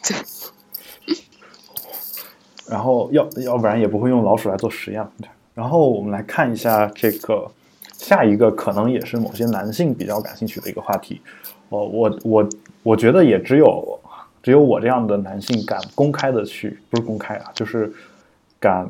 [0.03, 0.15] 对。
[2.69, 5.03] 然后要要不然也不会用老鼠来做实验。
[5.55, 7.49] 然后我们来看一下这个
[7.97, 11.19] 下一个可能也是某些男性比较感兴趣的一个话题。
[11.69, 12.49] 哦，我我
[12.83, 13.99] 我觉得也只有
[14.43, 17.91] 只有我这样的男性敢公开的去，不是公开啊，就是
[18.59, 18.87] 敢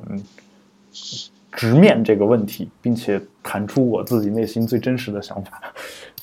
[1.52, 5.62] 直面这个问题，并且谈出我自己内心最真实的想法，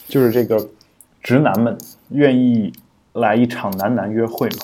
[0.08, 0.68] 就是这个
[1.22, 1.76] 直男们
[2.10, 2.72] 愿意
[3.12, 4.56] 来一场男男约会吗？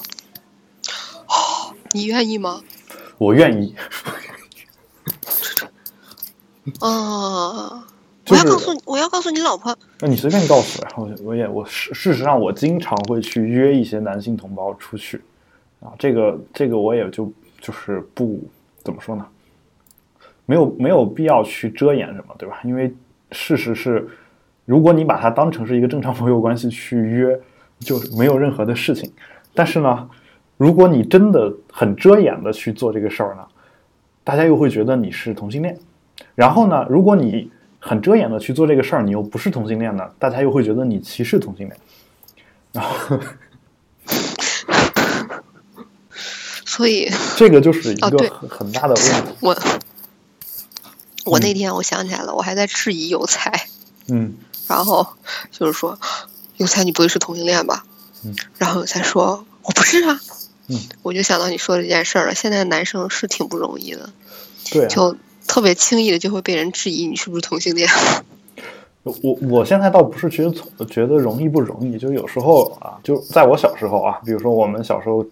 [1.94, 2.62] 你愿意吗？
[3.18, 3.75] 我愿意。
[6.79, 7.85] 啊，
[8.25, 15.20] 就是我要告诉你，我要告诉你老婆，那你随便告诉我，然后我也我事事实上我经常会去约一些男性同胞出去，
[15.81, 18.40] 啊，这个这个我也就就是不
[18.83, 19.27] 怎么说呢，
[20.53, 22.61] 没有没有必要去遮掩什么，对吧？
[22.62, 22.93] 因为
[23.31, 24.07] 事实是，
[24.67, 27.41] 如果你把它当成是一个正常朋友关系去约，
[27.81, 29.11] 就没有任何的事情。
[29.55, 30.11] 但是呢，
[30.59, 33.43] 如果你真的很遮掩的去做这个事儿呢，
[34.23, 35.75] 大家又会觉得你是同性恋。
[36.35, 41.79] 然后呢，如果你很遮掩的去做这个事儿，你又不是同性恋呢，大家又会觉得你歧视同性恋。
[42.73, 43.19] 然 后
[46.67, 49.35] 所以这个就是一个很很大的问题。
[49.41, 49.57] 我
[51.25, 53.67] 我那天我想起来了，我还在质疑有才，
[54.09, 54.35] 嗯
[54.69, 55.07] 然后
[55.51, 55.99] 就是说，
[56.57, 57.85] 有才你不会是同性恋吧？
[58.25, 60.21] 嗯然后有才说我不是啊。
[60.69, 62.35] 嗯，我就想到你说的这件事儿了。
[62.35, 64.11] 现在男生是挺不容易的，
[64.71, 65.17] 对啊，就
[65.49, 67.89] 特别轻易的就会被人质疑你是不是同性恋。
[69.03, 75.27] 我我现在倒不是觉得从觉得容易不容易，就有时候啊，就在我小时候啊，比如说我们小时候，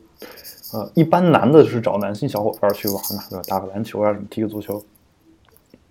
[0.72, 3.42] 呃，一般男的就是找男性小伙伴去玩嘛，对吧？
[3.46, 4.84] 打个篮球啊，什么踢个足球，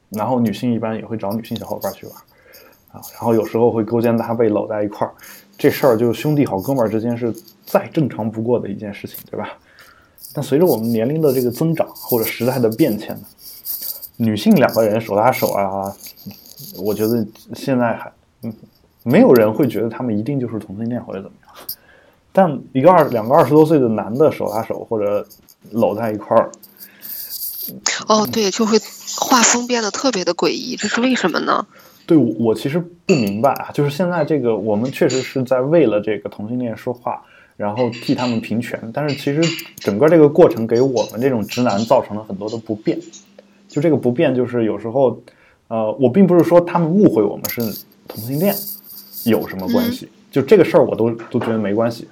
[0.10, 2.16] 然后女性一般也会找女性小伙伴去玩
[2.92, 5.14] 啊，然后有时候会勾肩搭背搂在一块儿，
[5.58, 7.34] 这事儿就兄弟好哥们儿之间是
[7.66, 9.50] 再正常不过的一件事情，对吧？
[10.34, 13.22] 但随着我们年龄的这个增长或者时代的变迁呢，
[14.18, 15.96] 女性两个人手拉手啊，
[16.78, 18.12] 我觉得现在还
[18.44, 18.54] 嗯，
[19.04, 21.56] 没有人会觉得他们一定就是同性恋或者怎么样。
[22.32, 25.28] 但一个二两个二十多岁的男的手拉手或者
[25.72, 26.52] 搂在一块儿，
[28.08, 28.80] 哦，对，就会
[29.30, 31.64] 画风变得特别的诡异，这是为什么呢？
[32.08, 37.22] 对我我其实不明白啊，就是现在这个我们确实是在为了这个同性恋说话，
[37.56, 39.40] 然后替他们平权，但是其实
[39.76, 42.98] 整个这个过程给我们这种直男造成了很多的不便。
[43.68, 45.22] 就这个不便，就是有时候，
[45.68, 47.62] 呃，我并不是说他们误会我们是
[48.08, 48.56] 同性恋
[49.26, 52.08] 有什么关系，就这个事儿我都都觉得没关系。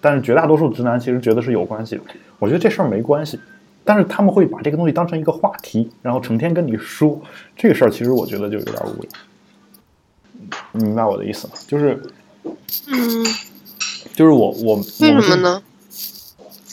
[0.00, 2.02] 但是绝大多数直男其实觉得是有关系的，
[2.38, 3.40] 我觉得这事儿没关系。
[3.84, 7.20] 但是他们会把这个东西当成一个话题，然后成天跟你说
[7.56, 9.10] 这个事儿，其实我觉得就有点无聊。
[10.72, 11.54] 你明白我的意思吗？
[11.66, 12.02] 就是
[12.88, 13.24] 嗯，
[14.14, 15.36] 就是我我为什么？
[15.36, 15.62] 呢？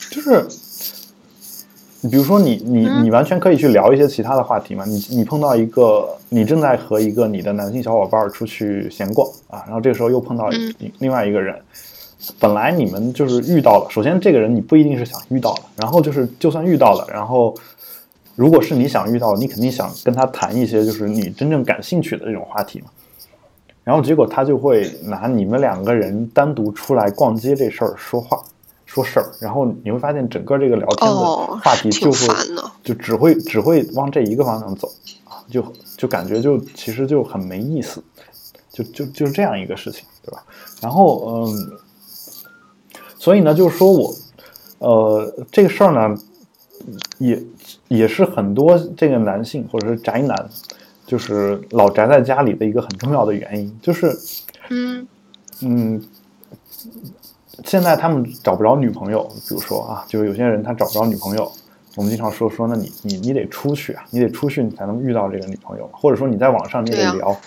[0.09, 0.47] 就是
[2.01, 4.83] 你比如说你你嗯你完全可以去聊一些其他的话题嘛。
[4.85, 10.49] 你你碰到一个你正在和一个你的男性小伙伴儿出去闲逛啊，然后这个时候又碰到
[10.99, 11.59] 另外一个人，
[12.39, 17.55] 本来你们就是遇到了，首先这个人你不一定是想遇到的，然后就是就算遇到了，然后
[18.35, 22.87] 如果是你想遇到的，你肯定想跟他谈一些就是你真正感兴趣的这种话题嘛。
[23.83, 28.43] 然后结果他就会拿你们两个人单独出来逛街这事儿说话
[28.85, 32.17] 说事儿，然后你会发现整个这个聊天的哦话题就会。
[32.83, 34.89] 就只会只会往这一个方向走
[35.23, 35.43] 啊。
[35.49, 35.63] 就
[35.95, 38.03] 就感觉就其实就很没意思，
[38.69, 40.43] 就就就是这样一个事情，对吧？
[40.81, 41.71] 然后嗯，
[43.27, 44.15] 所以呢，就是说我
[44.79, 46.17] 呃这个事儿呢，
[47.17, 47.43] 也
[47.89, 50.49] 也是很多这个男性或者是宅男，
[51.05, 54.17] 就是老宅在家里的一个很重要的原因，就是
[54.69, 55.05] 嗯
[55.61, 56.01] 嗯，
[57.65, 61.51] 现在他们找不着女朋友，比如说啊，就是有些人他找不着女朋友，
[61.97, 67.37] 我们经常说说，那你你你得出去啊，你得出去你才能遇到这个女朋友，或者说你在网上你得聊、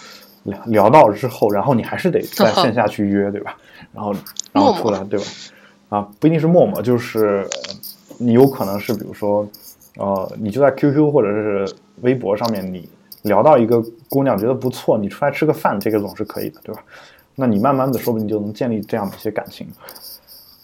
[0.43, 3.57] 聊聊到之后，然后你还是得 在线下去约，对吧？
[3.95, 4.15] 然后
[4.53, 5.25] 然后出来，对吧？
[5.91, 7.47] 啊，不一定是陌陌，就是
[8.17, 9.47] 你有可能是比如说，
[9.99, 12.89] 呃，你就在 QQ 或者是微博上面，你
[13.23, 16.83] 聊到一个姑娘觉得不错，你出来吃个饭，这个总是可以的，对吧？
[17.35, 19.67] 那你慢慢的说不定就能建立这样的一些感情。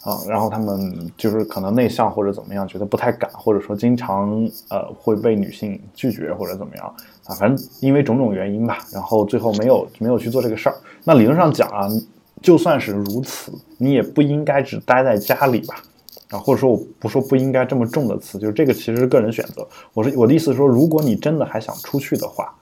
[0.03, 6.87] 啊，然后他们就是可能内向或者怎么样，觉得不太敢，或者说经常呃会被女性拒绝或者怎么样
[7.25, 10.77] 啊，反正因为种种原因吧，然后最后没有没有去做这个事儿。
[11.03, 11.89] 那理论上讲啊，
[12.43, 15.83] 就算是如此，你也不应该只待在家里吧？
[16.31, 19.67] 啊，或者说我不说不应该这么重的词，就是这个其实是个人选择。
[19.93, 22.53] 我是我的意思是说，如果你真的还想出去的话，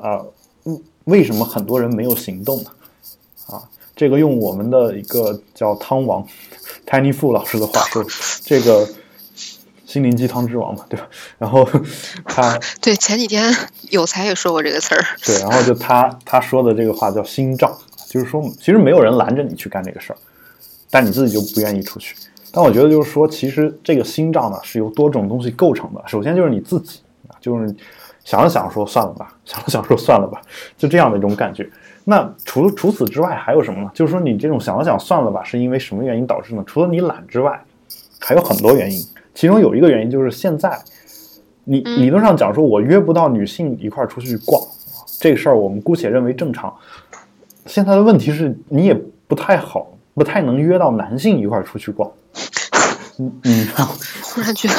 [0.00, 0.20] 啊，
[0.64, 2.70] 嗯为什么很多人没有行动呢？
[3.46, 3.62] 啊，
[3.94, 6.26] 这个用我们的一个叫汤王
[6.86, 8.04] Tiny Fu 老师的话说，
[8.42, 8.88] 这个
[9.86, 11.06] 心灵鸡汤之王嘛，对吧？
[11.38, 11.68] 然后
[12.24, 13.54] 他 对，前几天
[13.90, 15.04] 有才也说过这个词儿。
[15.24, 17.78] 对，然后就他他说的这个话叫心脏，
[18.14, 20.16] 就是说其实没有人拦着你去干这个事儿，
[20.88, 22.14] 但你自己就不愿意出去。
[22.52, 26.00] 但我觉得就是说，其实这个心脏呢是由多种东西构成的。
[26.06, 27.74] 首先就是你自己，啊就是
[28.24, 30.40] 想了想说算了吧，想了想说算了吧，
[30.78, 31.68] 就这样的一种感觉。
[32.04, 33.90] 那除除此之外还有什么呢？
[33.92, 36.62] 就是说你这种想了想算了吧，是因为什么原因导致呢？
[36.64, 37.60] 除了你懒之外，
[38.20, 39.04] 还有很多原因。
[39.34, 40.80] 其中有一个原因就是现在，
[41.64, 44.62] 你嗯理论上讲说，我约不到女性一块儿出去逛，
[45.18, 46.72] 这个事儿我们姑且认为正常。
[47.66, 48.94] 现在的问题是你也
[49.26, 52.10] 不太好，不太能约到男性一块儿出去逛。
[53.18, 53.66] 嗯嗯
[54.22, 54.74] 忽然觉得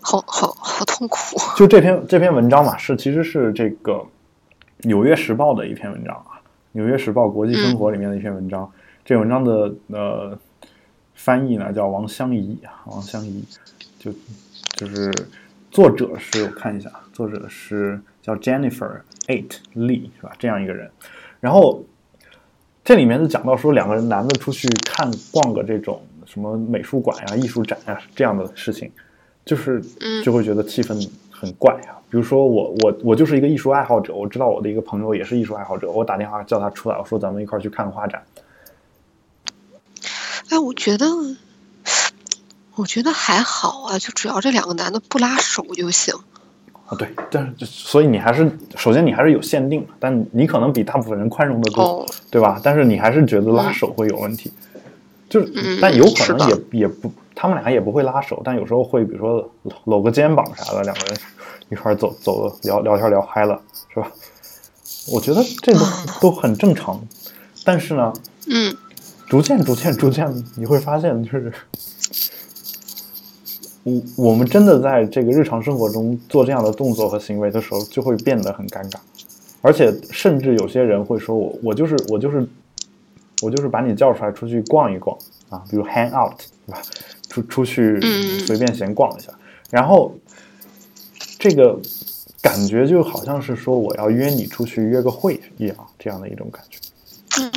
[0.00, 1.36] 好好好痛苦。
[1.56, 3.92] 就这篇这篇文章嘛，是其实是这个
[4.78, 6.38] 《纽约时报》的一篇文章啊，
[6.72, 8.70] 《纽约时报国际生活》里面的一篇文章。
[9.04, 10.38] 这文章的呃
[11.14, 13.44] 翻译呢叫王香怡啊，王香怡，
[13.98, 14.12] 就
[14.76, 15.12] 就是
[15.70, 20.32] 作者是我看一下，作者是叫 Jennifer Eight Lee 是吧？
[20.38, 20.90] 这样一个人。
[21.40, 21.84] 然后
[22.84, 28.90] 这里面就讲到说，两个人男的出去看逛个这种什么美术馆呀、艺术展呀这样的事情，
[29.44, 31.96] 就是嗯就会觉得气氛很怪啊。
[32.10, 38.22] 比如说我我我就是一个艺术爱好者，我知道我的一个朋友也是艺术爱好者，我打电话叫他出来，我说咱们一块儿去看个画展。
[40.50, 41.06] 哎，我觉得，
[42.74, 46.14] 我觉得还好啊，就只要这两个男的不拉手就行。
[46.90, 52.60] 啊，对，但是所以你还是首先你还是有限定，但你可能比大部分人宽容的多，哦，对吧？
[52.64, 54.52] 但是你还是觉得拉手会有问题，
[55.28, 61.18] 就是嗯但有可能是也也不，他们俩也不会拉手，但有时候会比如说搂搂个肩膀啥的，两个人
[61.68, 63.60] 一块儿走走聊聊天聊嗨了，
[63.94, 64.10] 是吧？
[65.12, 65.80] 我觉得这都
[66.20, 67.00] 都很正常，
[67.64, 68.12] 但是呢，
[68.48, 68.76] 嗯，
[69.28, 70.26] 逐渐、逐渐、逐渐，
[70.56, 71.52] 你会发现，就是
[74.16, 78.96] 我我们真的在这个日常生活中做这样的动作和行为的时候，就会变得很尴尬，
[79.62, 82.48] 而且甚至有些人会说我我就是我就是
[83.42, 85.16] 我就是把你叫出来出去逛一逛
[85.48, 86.82] 啊，比如 hang out 对吧？
[87.28, 89.32] 出出去嗯随便闲逛一下，
[89.70, 90.14] 然后
[91.38, 91.78] 这个
[92.42, 96.78] 感觉就好像是说我要约你出去约个会一样，这样的一种感觉。
[97.40, 97.50] 哦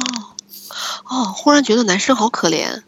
[1.10, 2.82] 哦，忽然觉得男生好可怜。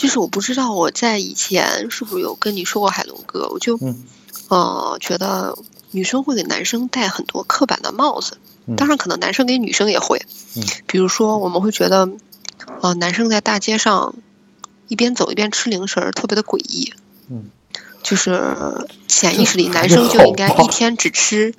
[0.00, 4.02] 就是我不知道我在以前是不是有跟你说过海龙哥，我就嗯。
[4.48, 5.56] 呃觉得
[5.90, 8.76] 女生会给男生戴很多刻板的帽子，嗯。
[8.76, 10.22] 当然可能男生给女生也会
[10.56, 12.08] 嗯，比如说我们会觉得，
[12.80, 14.14] 呃，男生在大街上
[14.88, 16.94] 一边走一边吃零食儿特别的诡异，
[17.28, 17.50] 嗯，
[18.02, 21.54] 就是潜意识里男生就应该一天只吃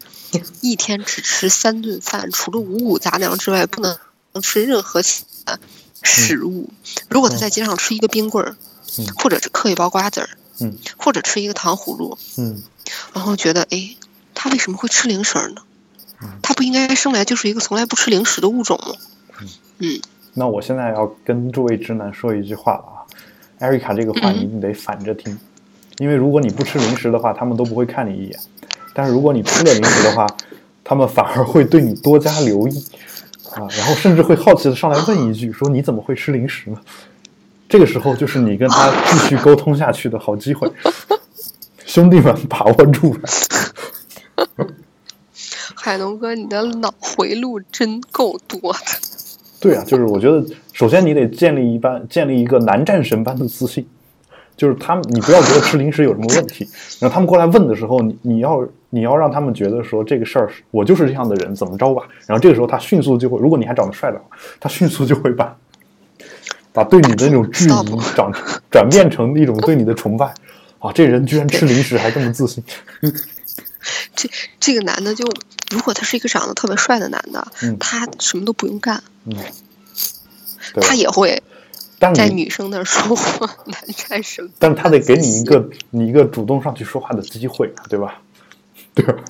[0.61, 3.95] 一天只吃三顿饭，除了五谷杂粮之外，不能
[4.41, 5.59] 吃任何其他
[6.03, 6.69] 食物。
[7.09, 8.55] 如果他在街上吃一个冰棍儿，
[8.97, 9.05] 嗯。
[9.17, 10.29] 或者是嗑一包瓜子儿，
[10.59, 10.77] 嗯。
[10.97, 12.61] 或者吃一个糖葫芦，嗯。
[13.13, 13.95] 然后觉得，哎，
[14.33, 15.61] 他为什么会吃零食儿呢
[16.21, 16.29] 嗯？
[16.41, 19.47] 他不应该生来就是一个从来不吃零食的物种吗？
[19.79, 19.99] 嗯，
[20.33, 23.01] 那我现在要跟诸位直男说一句话了啊，
[23.59, 24.49] 艾瑞卡这个话嗯。
[24.55, 25.37] 你得反着听，
[25.97, 28.37] 因为如果你不吃零食的话，他们都不会看你一眼；
[28.93, 30.27] 但是如果你吃了零食的话，
[30.83, 32.85] 他们反而会对你多加留意
[33.55, 36.77] 啊，然后甚至会好奇的上来问一句，说你怎么会吃零食呢？
[37.67, 40.69] 这个时候就是你跟他继续沟通下去的好机会，
[41.85, 43.21] 兄弟们把握住了。
[45.75, 48.79] 海龙哥，你的脑回路真够多的。
[49.59, 50.43] 对啊，就是我觉得，
[50.73, 53.85] 首先你得建立一般建立一个男战神般的自信，
[54.57, 56.69] 就是他们，你不要觉得吃零食有什么问题。
[56.99, 62.03] 然后他们过来问的时候，你你要你要让他们觉得说这个事儿，我就是这样的人，怎么着吧？
[62.27, 64.25] 然后这个时候他迅速就会，如果你还长得帅的话，
[64.59, 65.57] 他迅速就会把
[66.71, 67.67] 把对你的那种质疑
[68.13, 68.31] 转
[68.69, 70.31] 转变成一种对你的崇拜。
[70.79, 72.63] 啊，这人居然吃零食还这么自信。
[74.15, 74.29] 这
[74.59, 75.25] 这个男的就，
[75.71, 79.35] 如果他是一个长得特别帅的男的，嗯他什么都不用干，嗯，
[80.81, 81.41] 他也会
[81.99, 84.49] 在女生那儿说话 男战神。
[84.57, 88.19] 但是他得给你一个你一个主动上去说话的机会，对吧？
[89.01, 89.23] 对吧？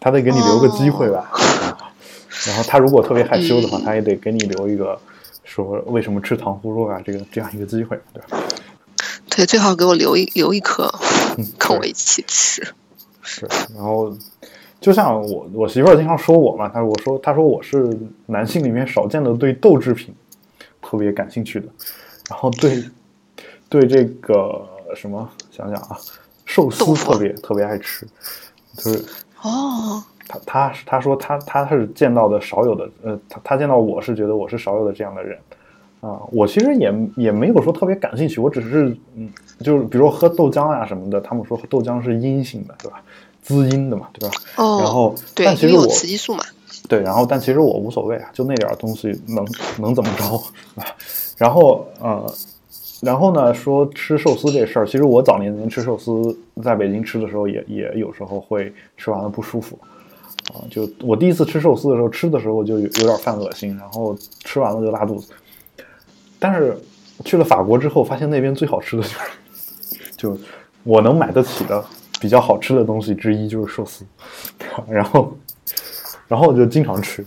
[0.00, 1.30] 他得给你留个机会吧。
[1.32, 1.86] 啊
[2.46, 4.98] 然后他如果特别害羞的话，嗯他也得给你留一个
[5.44, 8.38] 说为什么吃糖葫芦啊这个这样一个机会，对吧？
[9.28, 10.90] 对，最好给我留一留一颗，
[11.36, 12.66] 嗯， 跟我一起吃。
[13.22, 13.46] 是。
[13.74, 14.16] 然后
[14.80, 17.94] 就像我我媳妇儿经常说我嘛，她我说她说我是
[18.26, 20.14] 男性里面少见的对豆制品
[20.80, 21.66] 特别感兴趣的，
[22.30, 22.82] 然后对
[23.68, 24.66] 对这个
[24.96, 25.98] 什么想想啊，
[26.46, 28.06] 寿司特别特别爱吃，
[28.76, 29.04] 就是。
[29.42, 35.38] 哦，他他他说他他是见到的少有的，呃，他他见到我是觉得我是少有的这样的人，
[36.00, 43.02] 啊，我其实也也没有说特别感兴趣，我只是嗯，就是比如说喝豆浆啊什么的，他们说豆浆是阴性的，对吧？
[43.42, 44.34] 滋阴的嘛，对吧？
[44.56, 46.44] 哦，然后，但其实我雌激素嘛。
[46.86, 49.46] 对，然后但其实我无所谓啊，就那点儿东西能
[49.78, 50.24] 能怎么着
[50.80, 50.84] 啊？
[51.38, 52.30] 然后呃，
[53.00, 59.78] 然后呢，说吃寿司这事儿，其实我早年间吃寿司，在北京吃的时候也也有时候会吃完了不舒服
[60.52, 60.60] 啊。
[60.70, 65.32] 就我第一次吃寿司的时候，吃的时候就有有点犯恶心，然后吃完了就拉肚子。
[66.38, 66.76] 但是
[67.24, 69.18] 去了法国之后，发现那边最好吃的就是，
[70.16, 70.38] 就
[70.84, 71.82] 我能买得起的
[72.20, 74.04] 比较好吃的东西之一就是寿司，
[74.86, 75.34] 然后
[76.28, 77.24] 然后我就经常吃。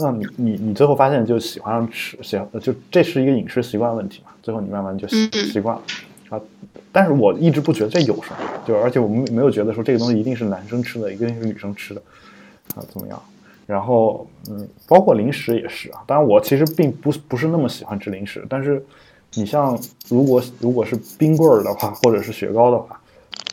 [0.00, 4.32] 那你你你最后发现就喜欢上吃，喜欢就这是一个饮食习惯问题嘛？
[4.42, 5.82] 最后你慢慢就习嗯习惯了
[6.30, 6.40] 啊。
[6.92, 8.36] 但是我一直不觉得这有什么，
[8.66, 12.02] 就而且我们没有觉得说这个东西一定是男生吃的，一定是女生吃的
[12.74, 13.22] 啊，怎么样？
[13.66, 16.02] 然后嗯，包括零食也是啊。
[16.06, 18.84] 当然我其实并不不是那么喜欢吃零食，但是
[19.34, 19.78] 你像
[20.08, 23.00] 如果如果是冰棍儿的话，或者是雪糕的话，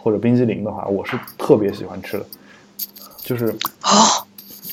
[0.02, 2.26] 或者冰激凌的话，我是特别喜欢吃的，
[3.18, 3.46] 就是
[3.84, 4.26] 哦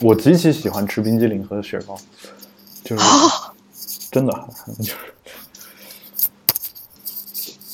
[0.05, 1.97] 我极其喜欢吃冰激凌和雪糕，
[2.85, 3.55] 就是哦，
[4.11, 4.49] 真的
[4.79, 4.99] 就是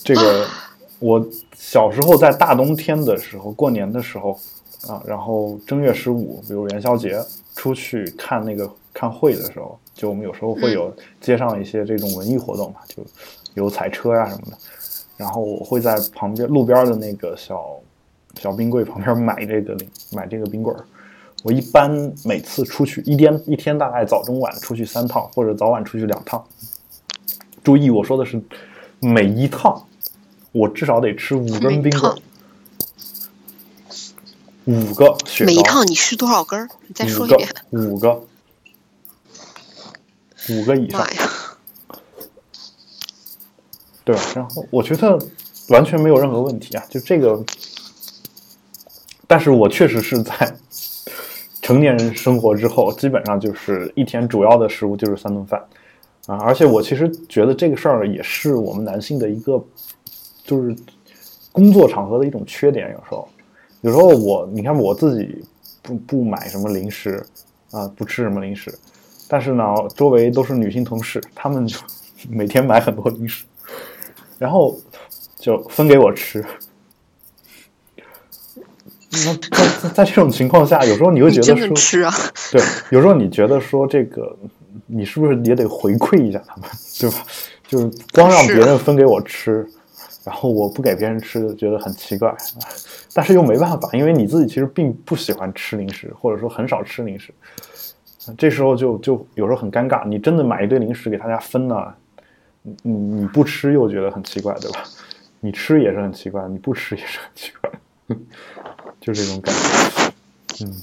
[0.05, 0.47] 这个。
[1.01, 1.27] 我
[1.57, 4.39] 小时候在大冬天的时候，过年的时候
[4.87, 7.19] 啊，然后正月十五，比如元宵节，
[7.57, 13.03] 出去看那个看会的时候，就我们有时候会有街上一些这种文艺活动嘛，就
[13.55, 14.59] 有彩车呀、什么的。
[15.17, 17.81] 然后我会在旁边路边的那个小
[18.39, 19.77] 小冰柜旁边买这个
[20.13, 20.85] 买这个冰棍儿。
[21.43, 26.45] 我一般每次出去一天一天大概早中晚出去三趟，或者早晚出去两趟。
[27.65, 28.43] 注意我说的是
[29.01, 29.87] 每一趟，
[30.53, 32.15] 我至少得吃五根冰棍，
[34.67, 36.69] 五个雪糕，每一趟你吃多少根？
[36.87, 37.49] 你再说一遍。
[37.71, 38.23] 五个，
[40.51, 41.07] 五个以上！
[44.05, 44.23] 对吧？
[44.35, 45.19] 然后我觉得
[45.69, 47.45] 完全没有任何问题啊，就这个。
[49.27, 50.57] 但是我确实是在
[51.63, 55.63] 成年人生活之后，基本上就是一天主要的食物就是三顿饭
[56.27, 59.63] 啊，而且我其实觉得这个事儿也是我们男性的一个，
[60.45, 60.75] 就是
[61.53, 62.91] 工作场合的一种缺点。
[62.93, 63.29] 有时候，
[63.83, 65.45] 有时候我你看我自己
[65.83, 67.25] 不不买什么零食
[67.71, 68.73] 啊，不吃什么零食，
[69.29, 71.79] 但是呢，周围都是女性同事，她们就
[72.29, 73.45] 每天买很多零食，
[74.39, 74.77] 然后
[75.37, 76.45] 就分给我吃。
[79.13, 82.13] 那在在在这种情况下，有时候你会觉得说，吃啊？
[82.53, 84.37] 对，有时候你觉得说这个，
[84.87, 87.17] 你是不是也得回馈一下他们，对吧？
[87.67, 89.67] 就是光让别人分给我吃，
[90.25, 92.35] 然后我不给别人吃，觉得很奇怪，
[93.13, 97.33] 但是又没办法，因为你自己其实并不喜欢吃零食，或者说很少吃零食，
[98.37, 100.07] 这时候就就有时候很尴尬。
[100.07, 101.95] 你真的买一堆零食给大家分呢，
[102.63, 104.85] 你你你不吃又觉得很奇怪，对吧？
[105.41, 108.17] 你吃也是很奇怪，你不吃也是很奇怪，
[109.01, 109.61] 就这种感觉。
[110.65, 110.75] 嗯，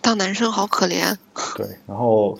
[0.00, 1.14] 当男生好可怜。
[1.56, 2.38] 对，然后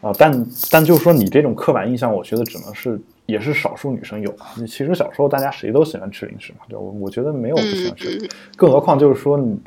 [0.00, 4.34] 啊、但但就是说你这种刻板印象，我觉得只能是也是少数女生有。
[4.56, 6.78] 你其实小时候大家谁都喜欢吃零食嘛，对？
[6.78, 9.58] 我我觉得没有不喜嗯欢吃，嗯，更何况就是说你，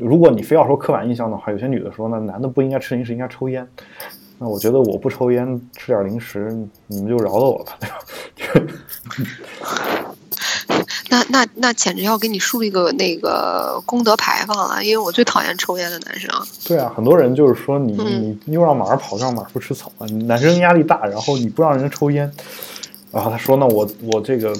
[0.00, 3.66] 如果你非要说刻板印象的话，有些女的说那男的不应该吃零食，应该抽烟。
[4.38, 6.50] 那我觉得我不抽烟，吃点零食，
[6.86, 7.98] 你们就饶了我吧，对吧？
[11.08, 16.30] 那那那那简直要给你树立个那个功德牌坊了，因为我最讨厌抽烟的男生。
[16.66, 22.30] 对啊，很多人就是说你嗯你又让马儿跑，让马儿不吃草啊，男生压力大，然后你不让人家抽烟，
[23.12, 24.52] 然后他说那，我我这个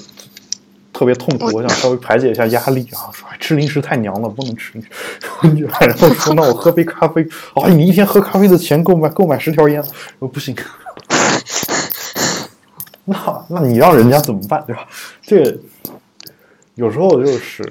[0.93, 4.73] 特别痛苦，我我想稍微排解一下压力啊，说哎吃零食太娘了，不能吃
[5.79, 7.21] 然后说那我喝杯咖啡，
[7.55, 9.81] 啊，你一天喝咖啡的钱够买够买十条烟，
[10.19, 10.55] 我说不行。
[13.09, 14.85] 那那你让人家怎么办，对吧？
[15.21, 15.57] 这个
[16.77, 17.69] 有时候就是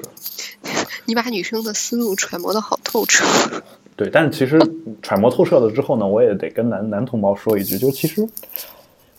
[1.06, 3.24] 你把女生的思路揣摩的好透彻。
[3.96, 4.60] 对，但是其实
[5.00, 8.28] 揣摩透彻了之后呢，我也得跟男男同胞说一句，就其实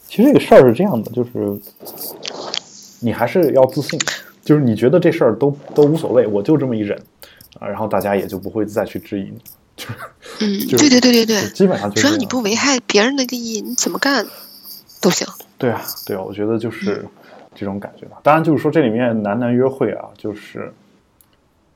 [0.08, 1.32] 其实这个事儿是这样的，就是
[3.00, 4.00] 你还是要自信，
[4.44, 6.96] 就是你觉得这事儿都都无所谓，我就这么一忍
[7.60, 9.40] 啊，然后大家也就不会再去质疑你，
[9.76, 9.96] 就是
[10.42, 14.28] 嗯，对对对对对，基本上就是只要你不危害别人的利益，你怎么干
[15.02, 15.26] 都行。
[15.58, 17.04] 对啊，对啊，我觉得就是
[17.58, 18.20] 这种感觉吧。
[18.22, 20.72] 当然，就是说这里面男男约会啊，就是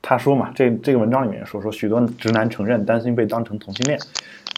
[0.01, 3.99] 他说嘛，这这个文章里面说说许多直男承认担心被当成同性恋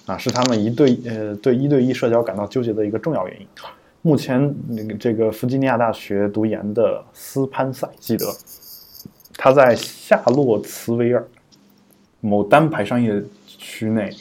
[0.06, 3.48] 啊，是他们一对呃对一对一社交感到纠结的一个重要原因。
[4.02, 8.26] 目前那个这个弗吉尼亚大学读研的斯潘塞记得，
[9.38, 11.26] 他在夏洛茨维尔
[12.20, 14.12] 某单排商业区内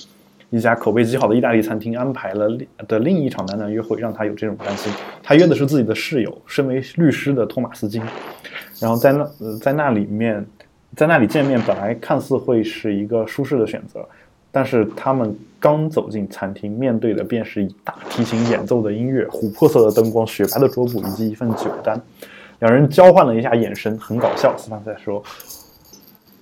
[0.53, 4.93] 一家口碑极好的意大利餐厅安排了另的另一场男男约会，让他有这种担心。
[5.23, 8.03] 他约的是自己的室友，身为律师的托马斯金。
[8.79, 10.45] 然后在那呃在那里面，
[10.95, 14.07] 在那里见面，本来看似会是一个舒适的选择，
[14.51, 21.99] 但是他们刚走进餐厅，面对的便是以大提琴演奏的音乐、琥珀色的灯光、雪白的桌布以及一份酒单。
[22.59, 24.55] 两人交换了一下眼神，很搞笑。
[24.59, 25.23] 斯潘塞说：“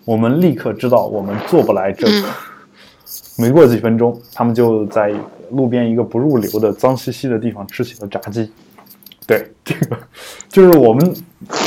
[0.04, 2.28] 我们立刻知道我们做不来这个。
[3.40, 5.14] 没过几分钟，他们就在
[5.50, 8.52] 路边一个不入流的脏兮兮的地方吃起了炸鸡。
[9.26, 9.98] 对， 这个
[10.48, 11.14] 就是我们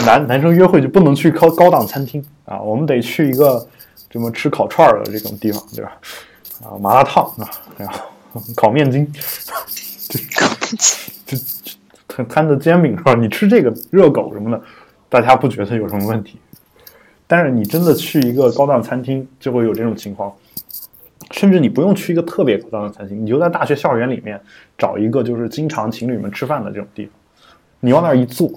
[0.06, 3.66] 男男生约会就不能去高高档餐厅啊，我们得去一个
[4.12, 5.92] 什么吃烤串儿的这种地方，对吧？
[6.64, 8.00] 啊，麻辣烫啊，然后
[8.56, 9.12] 烤面筋，
[11.26, 11.38] 就
[12.08, 13.14] 摊摊着煎饼是吧？
[13.16, 14.62] 你吃这个热狗什么的，
[15.10, 16.40] 大家不觉得有什么问题。
[17.26, 20.32] 但是你真的去一个高档餐厅，就会有这种情况。
[21.34, 24.40] 甚至你不用去一个特别高档的餐厅，你就在大学校园里面
[24.78, 27.14] 找一个就是经常情侣们吃饭的这种地方，
[27.80, 28.50] 你往那儿一坐，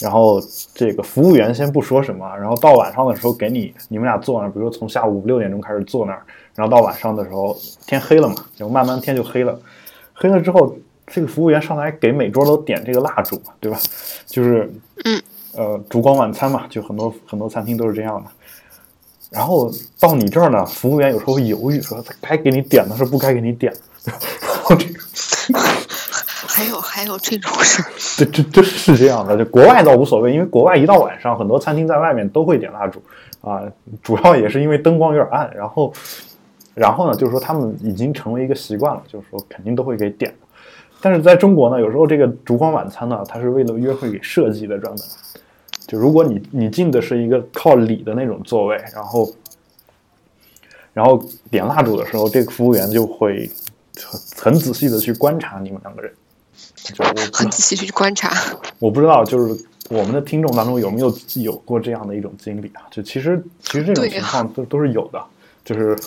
[0.00, 0.40] 然后
[0.74, 6.22] 这个服务员先不说什么，然后到晚上的时候给你你们俩坐那儿，比如说从下午五六点钟开始坐那儿，
[6.54, 7.54] 然后到晚上的时候
[7.86, 9.60] 天黑了嘛，然后慢慢天就黑了，
[10.14, 10.74] 黑了之后
[11.06, 13.78] 这个服务员上来给每桌都点这个蜡烛，对吧？
[14.24, 14.72] 就是
[15.04, 15.22] 嗯
[15.54, 18.30] 呃烛光晚餐嘛，就很多很多餐厅都是这样的。
[19.36, 19.70] 然后
[20.00, 23.78] 到你这儿呢，服务员有时候会犹豫，说他该给你点的是不该给你点的。
[24.40, 24.98] 然后这个，
[26.48, 29.36] 还有还有这种事儿， 这这这是这样的。
[29.36, 33.02] 就国外倒无所谓，因为国外一到晚上，很多餐厅在外面都会点蜡烛
[33.42, 33.60] 啊，
[34.02, 35.54] 主要也是因为灯光有点暗。
[35.54, 35.92] 然后，
[36.74, 40.34] 然后呢，就是说他们已经成为一个习惯了，就是说肯定都会给点。
[41.02, 45.04] 但是在中国呢，有时候这个烛光晚餐呢，它是为了约会给设计的，专门。
[45.86, 49.32] 就如果你你进的是一个靠里的那种座位，然后
[50.92, 53.50] 然后点蜡烛的时候，这个服务员就会
[53.96, 54.20] 很
[54.52, 56.12] 很仔细的去观察你们两个人。
[56.94, 58.32] 就很仔细去观察。
[58.78, 62.86] 我不知道，就是我们的听众当中有没有有过这样的一种经历啊？
[62.90, 65.20] 就其实其实这种情况都都是有的，
[65.64, 65.98] 就是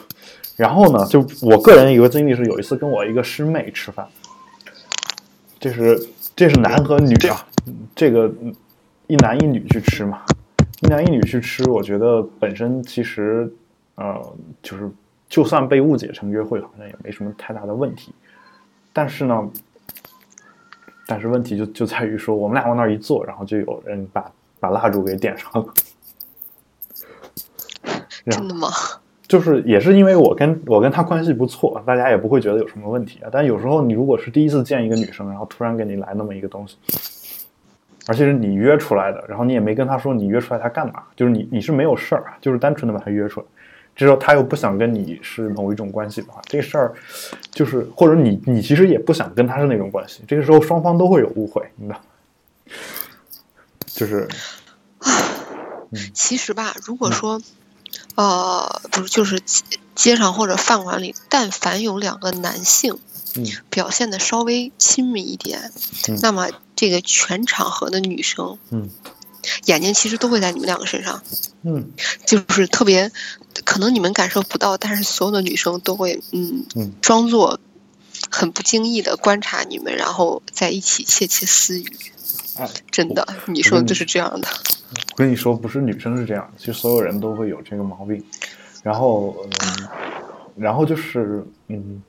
[0.55, 4.07] 然后呢，就我个人有个经历是，有一次跟我一个师妹吃饭，
[5.59, 7.45] 这是这是男和女啊，
[7.93, 8.55] 这个嗯
[9.09, 10.23] 一男一女去吃嘛，
[10.83, 13.51] 一男一女去吃，我觉得本身其实
[13.95, 14.21] 呃
[14.61, 14.89] 就是
[15.27, 18.13] 就算被误解成约会，好像也没什么太大的问题，
[18.93, 19.49] 但是呢。
[21.11, 25.65] 但是问题就就在于说，我们俩往那儿一坐，然后就有人把把蜡烛给点上了。
[28.27, 28.67] 真的吗？
[29.27, 33.29] 就是也是因为我跟我跟他关系不错，大家也不会觉得有什么问题啊。
[33.31, 36.77] 但有时候你如果是第一次见一个女生，然后突然给你来那么一个东西，
[38.07, 43.45] 而且是你约出来的，然后你也没跟他说你约出来他干嘛，就是你你是没有事儿啊，就是单纯的把他约出来。
[43.95, 46.93] 这时候他又不想跟你是某一种关系的话，这事儿
[47.51, 51.99] 就是或者你你其实也不想跟他是那种关系，这个时候双方都会有误会，你知道？
[53.85, 54.27] 就是
[56.13, 57.41] 其实吧，如果说，
[58.15, 59.63] 呃，不是，就是街
[59.95, 62.99] 街上或者饭馆里，但凡有两个男性嗯
[63.69, 65.71] 表现的稍微亲密一点，
[66.07, 66.17] 嗯。
[66.21, 68.89] 那么这个全场合的女生嗯。
[69.65, 71.23] 眼睛其实都会在你们两个身上，
[71.63, 71.91] 嗯。
[72.25, 73.11] 就是特别，
[73.65, 76.91] 可能你们感受不到，但是所有的女生都会，嗯，嗯。
[77.01, 77.59] 装作
[78.29, 81.85] 很不经意的观察你们，然后在一起窃窃私语。
[82.57, 84.47] 哎真的，你说的就是这样的。
[85.13, 88.21] 我跟你说，不是女生是这样，其实所有人都会有这个毛病。
[88.83, 89.87] 然后，嗯，
[90.57, 92.03] 然后就是，嗯，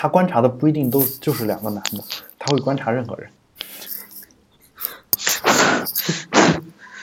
[0.00, 1.98] 他观察的不一定都就是两个男的，
[2.38, 3.28] 他会观察任何人。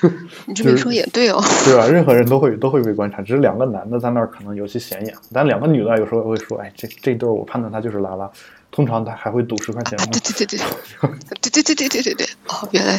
[0.46, 1.44] 你这么说也对哦。
[1.66, 1.88] 对吧？
[1.88, 5.14] 任何人都会都会被观察，只是两个男的在那儿可能尤其显眼。
[5.34, 8.32] 但两个女的有时候会说：“哎，这这对儿，我判断他就是拉拉。”
[8.72, 9.98] 通常他还会赌十块钱。
[9.98, 10.60] 对对对对，
[11.42, 12.98] 对对对对对对对哦，原来。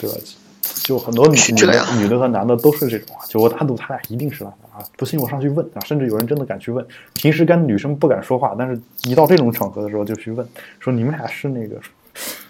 [0.00, 0.36] 对不起。
[0.82, 10.46] 就很多女女女的和男的都是这种啊，就我打赌他俩一定是拉拉啊，不信我上去问啊，甚至有人真的敢去问，平时跟女生不敢说话，但是一到这种场合的时候就去问，
[10.78, 11.76] 说你们俩是那个，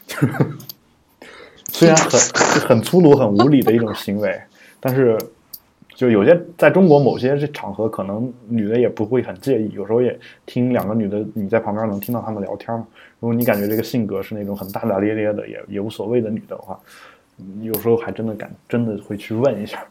[0.07, 0.35] 就 是
[1.71, 2.21] 虽然很
[2.61, 4.39] 很粗鲁、很无理的一种行为，
[4.81, 5.17] 但是
[5.95, 12.87] 就有些在中国某些这场合，可能女的也不会很介意，有时候也听两个女的你在旁边能听到她们聊天嘛。
[13.21, 16.91] 如果你感觉这个性格是那种很大大咧咧的，也也无所谓的女的话，嗯
[17.63, 19.85] 有时候还真的敢真的会去问一下？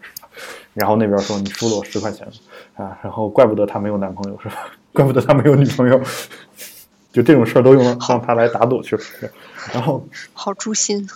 [0.74, 2.28] 然后那边说你输了我十块钱
[2.76, 4.56] 啊，然后怪不得她没有男朋友是吧？
[4.92, 6.02] 怪不得她没有女朋友，
[7.14, 9.02] 就这种事儿都用让她来打赌去了。
[9.74, 11.08] 然后好诛心。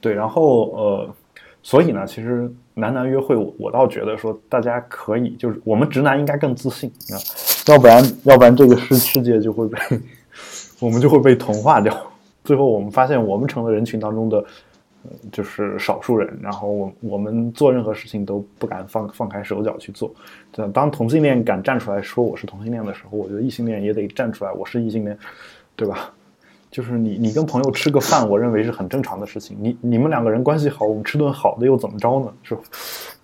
[0.00, 1.14] 对，然后呃，
[1.62, 7.20] 所以呢，其实男男约会我，我倒觉得说大家可以，就是我们直男应该更自信啊，
[7.66, 9.78] 要不然要不然这个世世界就会被
[10.80, 11.94] 我们就会被同化掉，
[12.44, 14.42] 最后我们发现我们成了人群当中的。
[15.04, 20.12] 呃就是少数人，然后我我们做任何事情都不敢放放开手脚去做。
[20.72, 25.16] 当同性恋敢站出来说我是同性恋的时候，我觉得异性恋也得站出来，我是异性恋，
[25.76, 26.10] 对吧？
[26.70, 29.56] 就是你你跟朋友吃个饭，我认为是很正常的事情。
[29.60, 32.32] 你你们两个人关系好，我们吃顿好的又怎么着呢？
[32.42, 32.62] 是吧？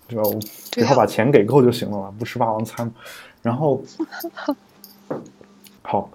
[0.07, 0.23] 对吧？
[0.71, 2.89] 只要把钱给够就行了嘛，不吃霸王餐。
[3.41, 3.81] 然后，
[5.81, 6.09] 好，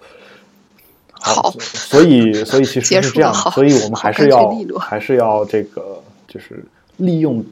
[1.35, 6.65] 好所以 所以其实是这样所以我们还是要还是要这个就是
[6.97, 7.45] 利用。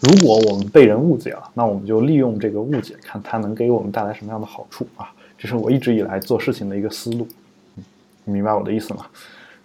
[0.00, 5.12] 如果我们被人误解了，那我们就利用这个误解，看它能给我们带来什么样的好处啊！
[5.36, 7.28] 这是我一直以来做事情的一个思路。
[7.76, 7.84] 嗯
[8.24, 9.04] 你明白我的意思吗？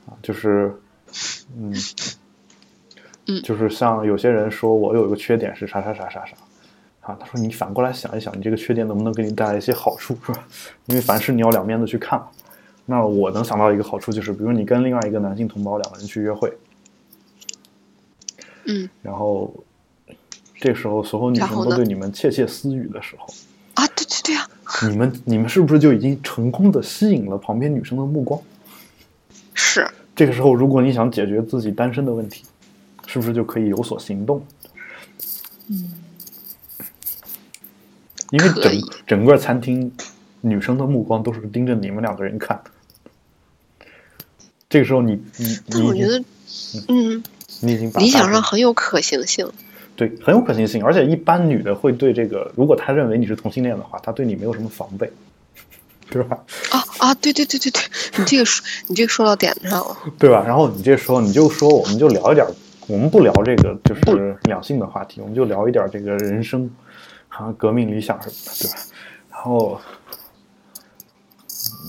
[0.08, 0.74] 啊，就是，
[1.58, 1.74] 嗯，
[3.28, 6.36] 嗯就是像有些人说我有一个缺点是啥啥啥啥啥，
[7.02, 10.46] 啊，他说你反过来想一想，你这个缺点能不能给你带来一些好处，是吧？
[10.88, 12.28] 因为凡事你要两面的去看嘛。
[12.86, 16.54] 那我能想到一个好处就是，比如你跟另外一个男性同胞两个人去约会，
[18.66, 19.52] 嗯然后
[20.60, 23.28] 这时候所有女生都对你们窃窃私语的时候，
[23.74, 24.48] 啊，对对对啊，
[24.90, 28.40] 你们你们是不是就已经成功的吸引了旁边女生的目光？
[29.56, 32.44] 是这个时候，如果你想解决自己单身的问题，
[33.08, 34.46] 是不是就可以有所行动？
[35.70, 35.92] 嗯，
[38.30, 39.92] 因为整整个餐厅
[40.42, 42.62] 女生的目光都是盯着你们两个人看。
[44.76, 46.22] 这个时候你，你但我觉得，
[46.90, 47.24] 嗯，
[47.62, 49.50] 你已经把理想上很有可行性。
[49.96, 55.10] 对很有可行性，而且一般女的会对这个，如果她认为你是同性恋的话，她对你没有什么防备，
[56.12, 56.38] 是吧？
[56.72, 57.82] 啊啊，对对对对对，
[58.18, 59.98] 你这个说你这个说到点子上了。
[60.20, 60.44] 对吧？
[60.46, 62.46] 然后你这时候你就说，我们就聊一点，
[62.88, 66.70] 我们不聊这个就是两性的话题，我们就聊一点这个人生，
[67.30, 68.78] 啊，革命理想什么的，对吧？
[69.32, 69.80] 然后，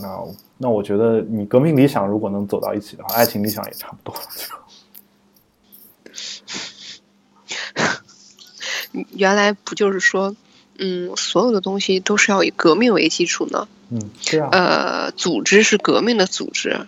[0.02, 0.24] 那
[0.58, 4.20] 那我觉得你革命理想如果能走到一起的话，爱情理想也差不多。
[8.92, 10.34] 就 原来不就是说，
[10.78, 13.68] 嗯，所有的东西都是要以革命为基础呢？
[13.90, 16.86] 嗯，对啊，呃，组织是革命的组织，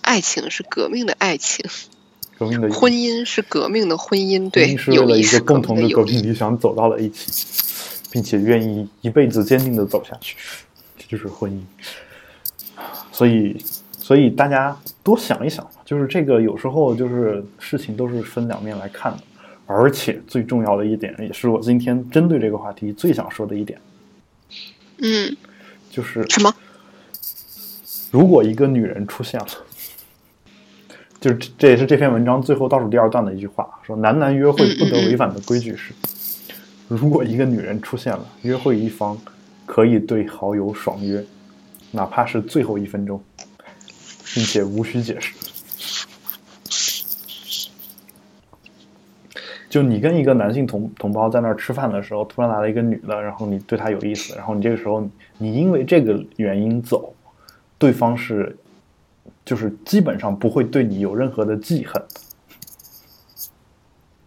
[0.00, 1.68] 爱情是革命的爱情，
[2.38, 5.88] 革命的婚姻是革命的婚姻，对姻，是为了一个共同的。
[5.90, 7.46] 革命理想走到了一起，
[8.10, 10.36] 并且愿意一辈子坚定的走下去，
[10.96, 11.60] 这就是婚姻。
[13.12, 13.56] 所以，
[13.98, 19.18] 所以大家多想一想，就是这个有时候就是事情都是分两面来看的，
[19.66, 23.80] 而且最重要的一点，也是我今天针对这个话题最想说的一点，
[24.98, 25.36] 嗯，
[25.90, 26.52] 就是什么？
[28.10, 29.46] 如果一个女人出现了，
[31.20, 35.92] 就是这这也是这篇文章最后倒数第二段的一句话，说男男约会不得违反的规矩是，
[36.88, 39.16] 如果一个女人出现了，约会一方
[39.66, 41.24] 可以对好友爽约，
[41.90, 43.22] 哪怕是最后一分钟，
[44.34, 45.34] 并且无需解释。
[49.68, 57.14] 就你跟一个男性同同胞在那儿吃饭的时候，突然来了一个女的，然后你对她有意思，然后你这个时候你因为这个原因走，
[57.78, 58.56] 对方是
[59.44, 62.02] 就是基本上不会对你有任何的记恨，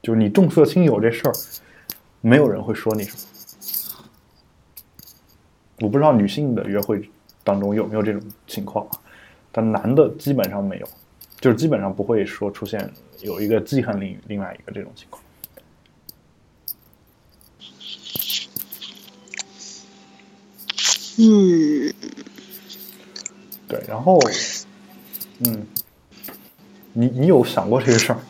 [0.02, 1.34] 就是你重色轻友这事儿，
[2.22, 3.18] 没有人会说你什么。
[5.82, 7.10] 我不知道女性的约会
[7.44, 8.88] 当中有没有这种情况？
[9.52, 10.90] 但男的基本上没有，
[11.40, 12.92] 就是基本上不会说出现
[13.22, 15.22] 有一个记恨另另外一个这种情况。
[21.20, 21.94] 嗯，
[23.68, 24.20] 对，然后，
[25.46, 25.68] 嗯，
[26.94, 28.24] 你你有想过这个事儿吗？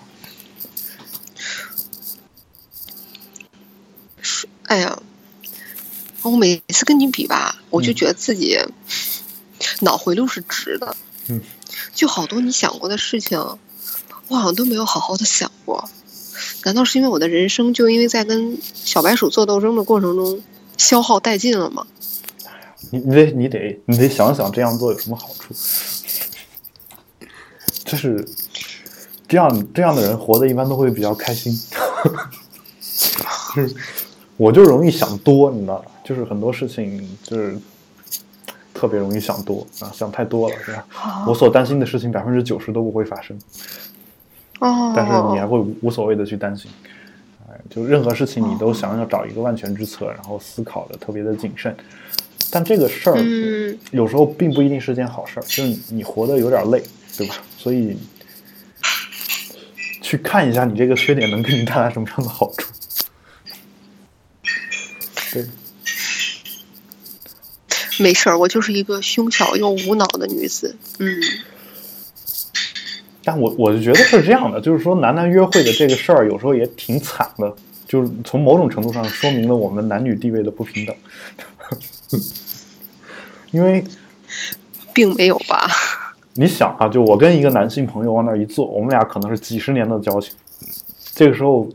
[4.64, 5.02] 哎呀，
[6.24, 8.60] 我每次跟你比吧，我就觉得自己。
[9.82, 10.96] 脑回路是直的。
[11.28, 11.42] 嗯，
[11.94, 13.40] 就好多你想过的事情，
[14.28, 15.90] 我好像都没有好好的想过。
[16.64, 20.42] 难道是因为我的人生就因为在跟小白鼠做斗争的过程中
[20.78, 21.86] 消耗殆尽了吗？
[22.92, 25.54] 你你得你得你得想想这样做有什么好处？
[27.86, 28.28] 就是
[29.28, 31.58] 这样这样的人活的一般都会比较开心。
[33.56, 33.76] 就是
[34.38, 35.86] 我就容易想多，你知道吧？
[36.04, 37.58] 就是很多事情就是
[38.84, 41.24] 特别容易想多啊，想太多了，是吧？
[41.26, 43.34] 我所担心的事情百分之九十都不会发生。
[44.60, 46.70] 哦，但是你还会无无所谓的去担心，
[47.48, 51.74] 哎，就任何事情你都想要找一个万全之策，然后思考的特别的谨慎。
[52.52, 56.84] 但这个事儿嗯有时候并不一定是件好事儿，就是你活得有点累，
[57.18, 57.36] 对吧？
[57.58, 57.98] 所以
[60.02, 62.73] 去看一下你这个缺点能给你带来什么样的好处。
[68.00, 70.76] 没事儿，我就是一个胸小又无脑的女子。
[71.00, 71.16] 嗯，
[73.24, 77.56] 但我我就觉得是这样的，就是说男男约会的这个事儿有时候也挺惨的，
[77.88, 80.96] 就是从某种程度上说明了我们男女地位的不平等。
[83.52, 83.84] 因为
[84.94, 85.68] 并没有吧？
[86.34, 90.34] 你想啊，就我跟一个男性朋友往那儿一坐，我们俩可能是几十年的交情，
[91.14, 91.70] 这个时候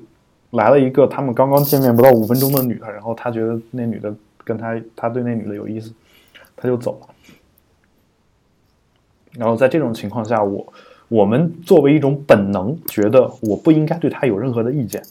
[0.51, 4.13] 来了一个他们刚刚见面不到五分钟的女的，然后他觉得那女的
[4.43, 5.93] 跟他，他对那女的有意思，
[6.61, 7.15] 他就走了。
[9.33, 10.73] 然后在这种情况下，我
[11.09, 15.03] 我们作为一种本能，觉得我不应该对他有任何的意见，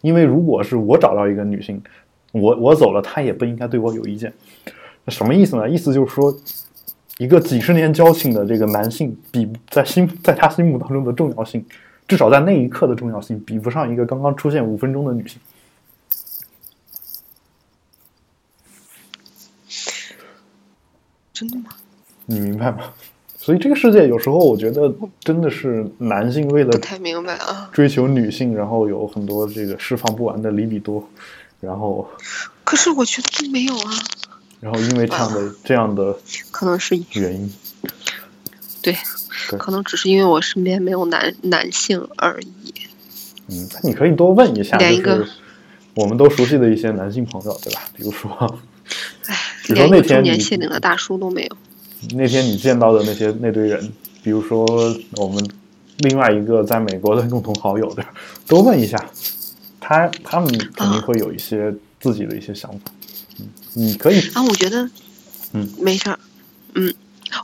[0.00, 1.80] 因为如果是我找到一个女性，
[2.32, 4.32] 我我走了，他也不应该对我有意见。
[5.08, 5.68] 什么意思呢？
[5.68, 6.34] 意思就是说，
[7.18, 11.64] 一个几十年交情的这个男性，比在心在他心目当中的重要性，
[12.08, 15.40] 至少在那一刻的重要性，比不上一个刚刚出现五分钟的女性。
[21.36, 21.64] 真的吗？
[22.24, 22.78] 你明白吗？
[23.36, 27.68] 所以这个世界有时候我觉得真的是男性为了不太明白啊。
[27.70, 31.06] 追求女性，然后有很多这个释放不完的里比多，
[31.60, 32.08] 然后
[32.64, 33.92] 可是我觉得并没有啊，
[34.60, 36.18] 然后因为这样的这样的
[36.50, 37.52] 可能是原因，
[38.80, 38.96] 对，
[39.50, 42.74] 对可能只是因为我身边没有男男性而已。
[43.48, 45.32] 嗯，那你可以多问一下，就连一个是
[45.94, 47.82] 我们都熟悉的一些男性朋友，对吧？
[47.94, 48.48] 比如说，唉，
[49.66, 51.56] 比如说连年谢顶的大叔都没有。
[52.14, 53.92] 那天你见到的那些那堆人，
[54.22, 54.64] 比如说
[55.16, 55.44] 我们
[55.98, 58.04] 另外一个在美国的共同好友的，
[58.46, 59.10] 多问一下，
[59.80, 62.92] 他他们肯定会有一些自己的一些想法。
[63.40, 64.88] 嗯，你可以，啊，我觉得，
[65.52, 66.18] 嗯，没事儿，
[66.74, 66.94] 嗯，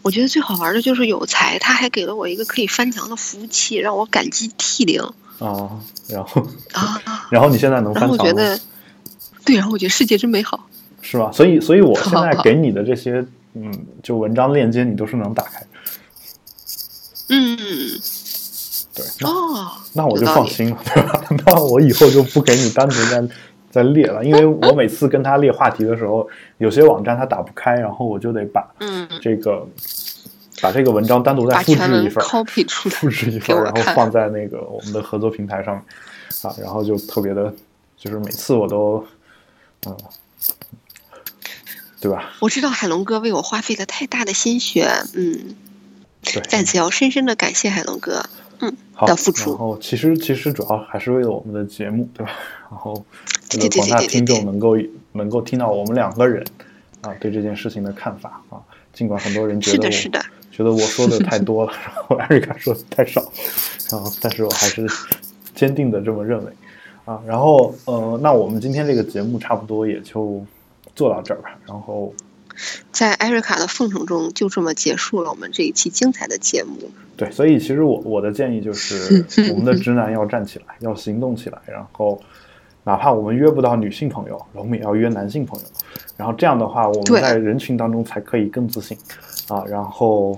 [0.02, 5.00] 我觉得最好玩的就是有才，他还给了我一个可以翻墙的服务器，让我感激涕零
[5.40, 7.02] 啊，然后啊。
[7.30, 8.16] 然后你现在能翻墙吗？
[8.16, 8.60] 后我觉得，
[9.44, 10.68] 对，然后我觉得世界真美好。
[11.02, 11.30] 是吧？
[11.30, 13.22] 所以所以我 现在给你的这些
[13.52, 13.70] 嗯，
[14.02, 15.62] 就文章链接你都是能打开。
[17.28, 17.56] 嗯，
[18.94, 21.24] 对，那哦，那我就放心了，对吧？
[21.46, 23.28] 那我以后就不给你单独再
[23.70, 26.28] 再列了，因为我每次跟他列话题的时候，
[26.58, 29.66] 有些网站他打不开，然后我就得把嗯，这个
[30.60, 35.82] 把这个文章单独再复制一份儿，copy 出来复制一份然后放在那个我们的合作平台上面
[36.42, 37.52] 啊，然后就特别的，
[37.96, 39.04] 就是每次我都
[39.86, 39.96] 嗯，
[42.02, 42.32] 对吧？
[42.40, 45.54] 我知道海龙哥为我花费了太大的心血，嗯，
[46.24, 48.24] 对，在此要深深的感谢海龙哥，
[48.58, 52.32] 嗯，好的付出然后其实其实主要还是为了我们的节目，对吧？
[52.68, 52.92] 然后
[53.76, 54.76] 广大听众能够
[55.12, 56.44] 能够听到我们两个人
[57.02, 58.58] 啊对这件事情的看法啊，
[58.92, 63.20] 尽管很多人觉得我是的，是的，觉得我说的太多了， 然后艾瑞卡说的太少，
[63.92, 64.88] 然后但是我还是
[65.54, 66.50] 坚定的这么认为
[67.04, 67.20] 啊。
[67.24, 70.44] 然后呃，那我们今天这个节目差不多也就
[70.94, 71.58] 做到这儿吧。
[71.66, 72.12] 然后
[72.90, 76.90] 在艾瑞卡的奉承中，就这么结束了我们这一期精彩的节目。
[77.16, 82.20] 对，所以其实我我的建议就是， 我们的直男要站起来，要行动起来，然后
[82.84, 85.66] 哪怕我们约不到女性朋友，我们也要约男性朋友，
[86.16, 88.96] 然后这样的话，我们在人群当中才可以更自信
[89.48, 89.62] 啊。
[89.66, 90.36] 然后，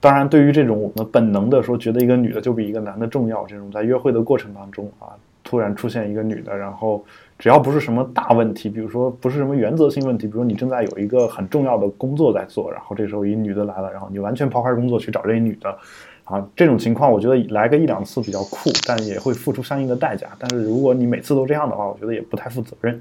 [0.00, 5.12] 当然，对于这种我们本能的说觉得一个女的就比一个男的重要，这种在约会的过程当中啊，
[5.44, 7.04] 突然出现一个女的，然后
[7.38, 15.78] 只要不是什么大问题，比如说不是什么原则性问题，比如说你正在有一个很重要的工作在做，然后这时候一女的来了，然后你完全抛开工作去找这一女的，
[16.24, 20.26] 啊，这种情况我觉得来个一两次比较酷，但也会付出相应的代价。
[20.36, 23.00] 但是如果你每次都这样的话，我觉得也不太负责任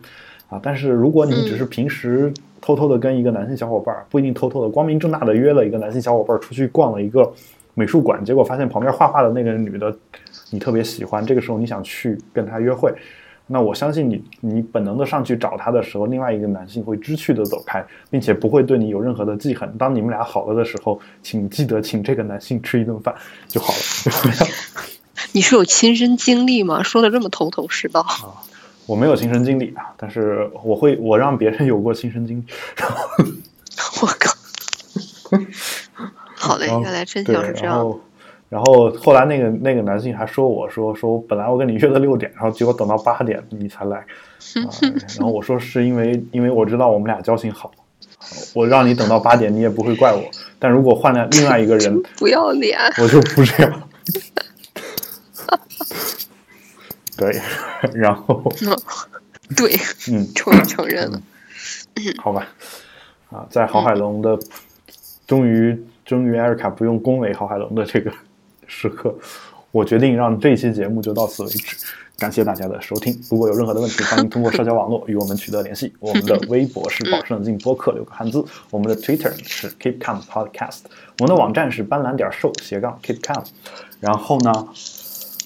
[0.49, 0.59] 啊。
[0.61, 2.31] 但是如果你只是平时
[2.61, 7.33] 偷偷的跟一个男性小伙伴儿，不一定偷偷的，光明正大的约了一个男性小伙伴儿出去逛了一个
[7.73, 9.91] 美术馆，结果发现旁边画画的那个女的
[10.51, 12.93] 你特别喜欢，这个时候你想去跟她约会。
[13.47, 19.73] 那我相信你，你本能的上去找他的时候，另外一个男性会知趣的走开，并且不会对你有任何的记恨。
[19.77, 23.15] 当你们俩好了的时候，请记得请这个男性吃一顿饭
[23.47, 24.47] 就好了。
[25.31, 26.83] 你是有亲身经历吗？
[26.83, 28.01] 说的这么头头是道。
[28.01, 28.43] 啊，
[28.85, 32.45] 我没有亲身经历啊，但是我会，我让别人有过亲身经历。
[34.01, 34.35] 我靠！
[36.35, 37.99] 好嘞，原来真相是这样。
[38.49, 43.97] 然后后来那个那个男性还说我说说本来我跟你约的六点，然后结果等到八点你才来，
[44.63, 44.71] 啊，
[45.17, 47.69] 然后我说是因为因为我知道我们俩交情好，
[48.53, 50.23] 我让你等到八点你也不会怪我，
[50.59, 53.79] 但如果换了另外一个人，不要脸，我就不这样。
[57.17, 57.41] 对，
[57.93, 58.49] 然后
[59.57, 59.75] 对，
[60.09, 61.21] 嗯，终于承认了，
[62.19, 62.47] 好吧，
[63.29, 64.39] 啊，在郝海龙的
[65.27, 65.77] 终于。
[66.05, 68.09] 终于，艾瑞卡不用恭维郝海龙的这个
[68.67, 69.15] 时刻，
[69.71, 71.77] 我决定让这期节目就到此为止。
[72.17, 73.15] 感谢大家的收听。
[73.29, 75.93] 如果有任何的问题，欢迎通过社交网络与我们取得联系。
[75.99, 80.79] 我们的微博是保持冷静播客六个汉字，我们的 Twitter 是 Keep Calm Podcast，
[81.19, 83.45] 我们的网站是斑斓点 show 斜杠 Keep Calm。
[83.99, 84.67] 然后呢，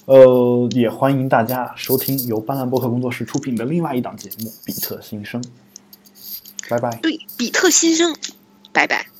[0.06, 5.42] 呃，也欢迎大家收听由斑斓播客工作室出品的另外一档节目《比特新生》。
[6.70, 6.98] 拜拜。
[7.02, 8.16] 对，比特新生，
[8.72, 9.11] 拜拜。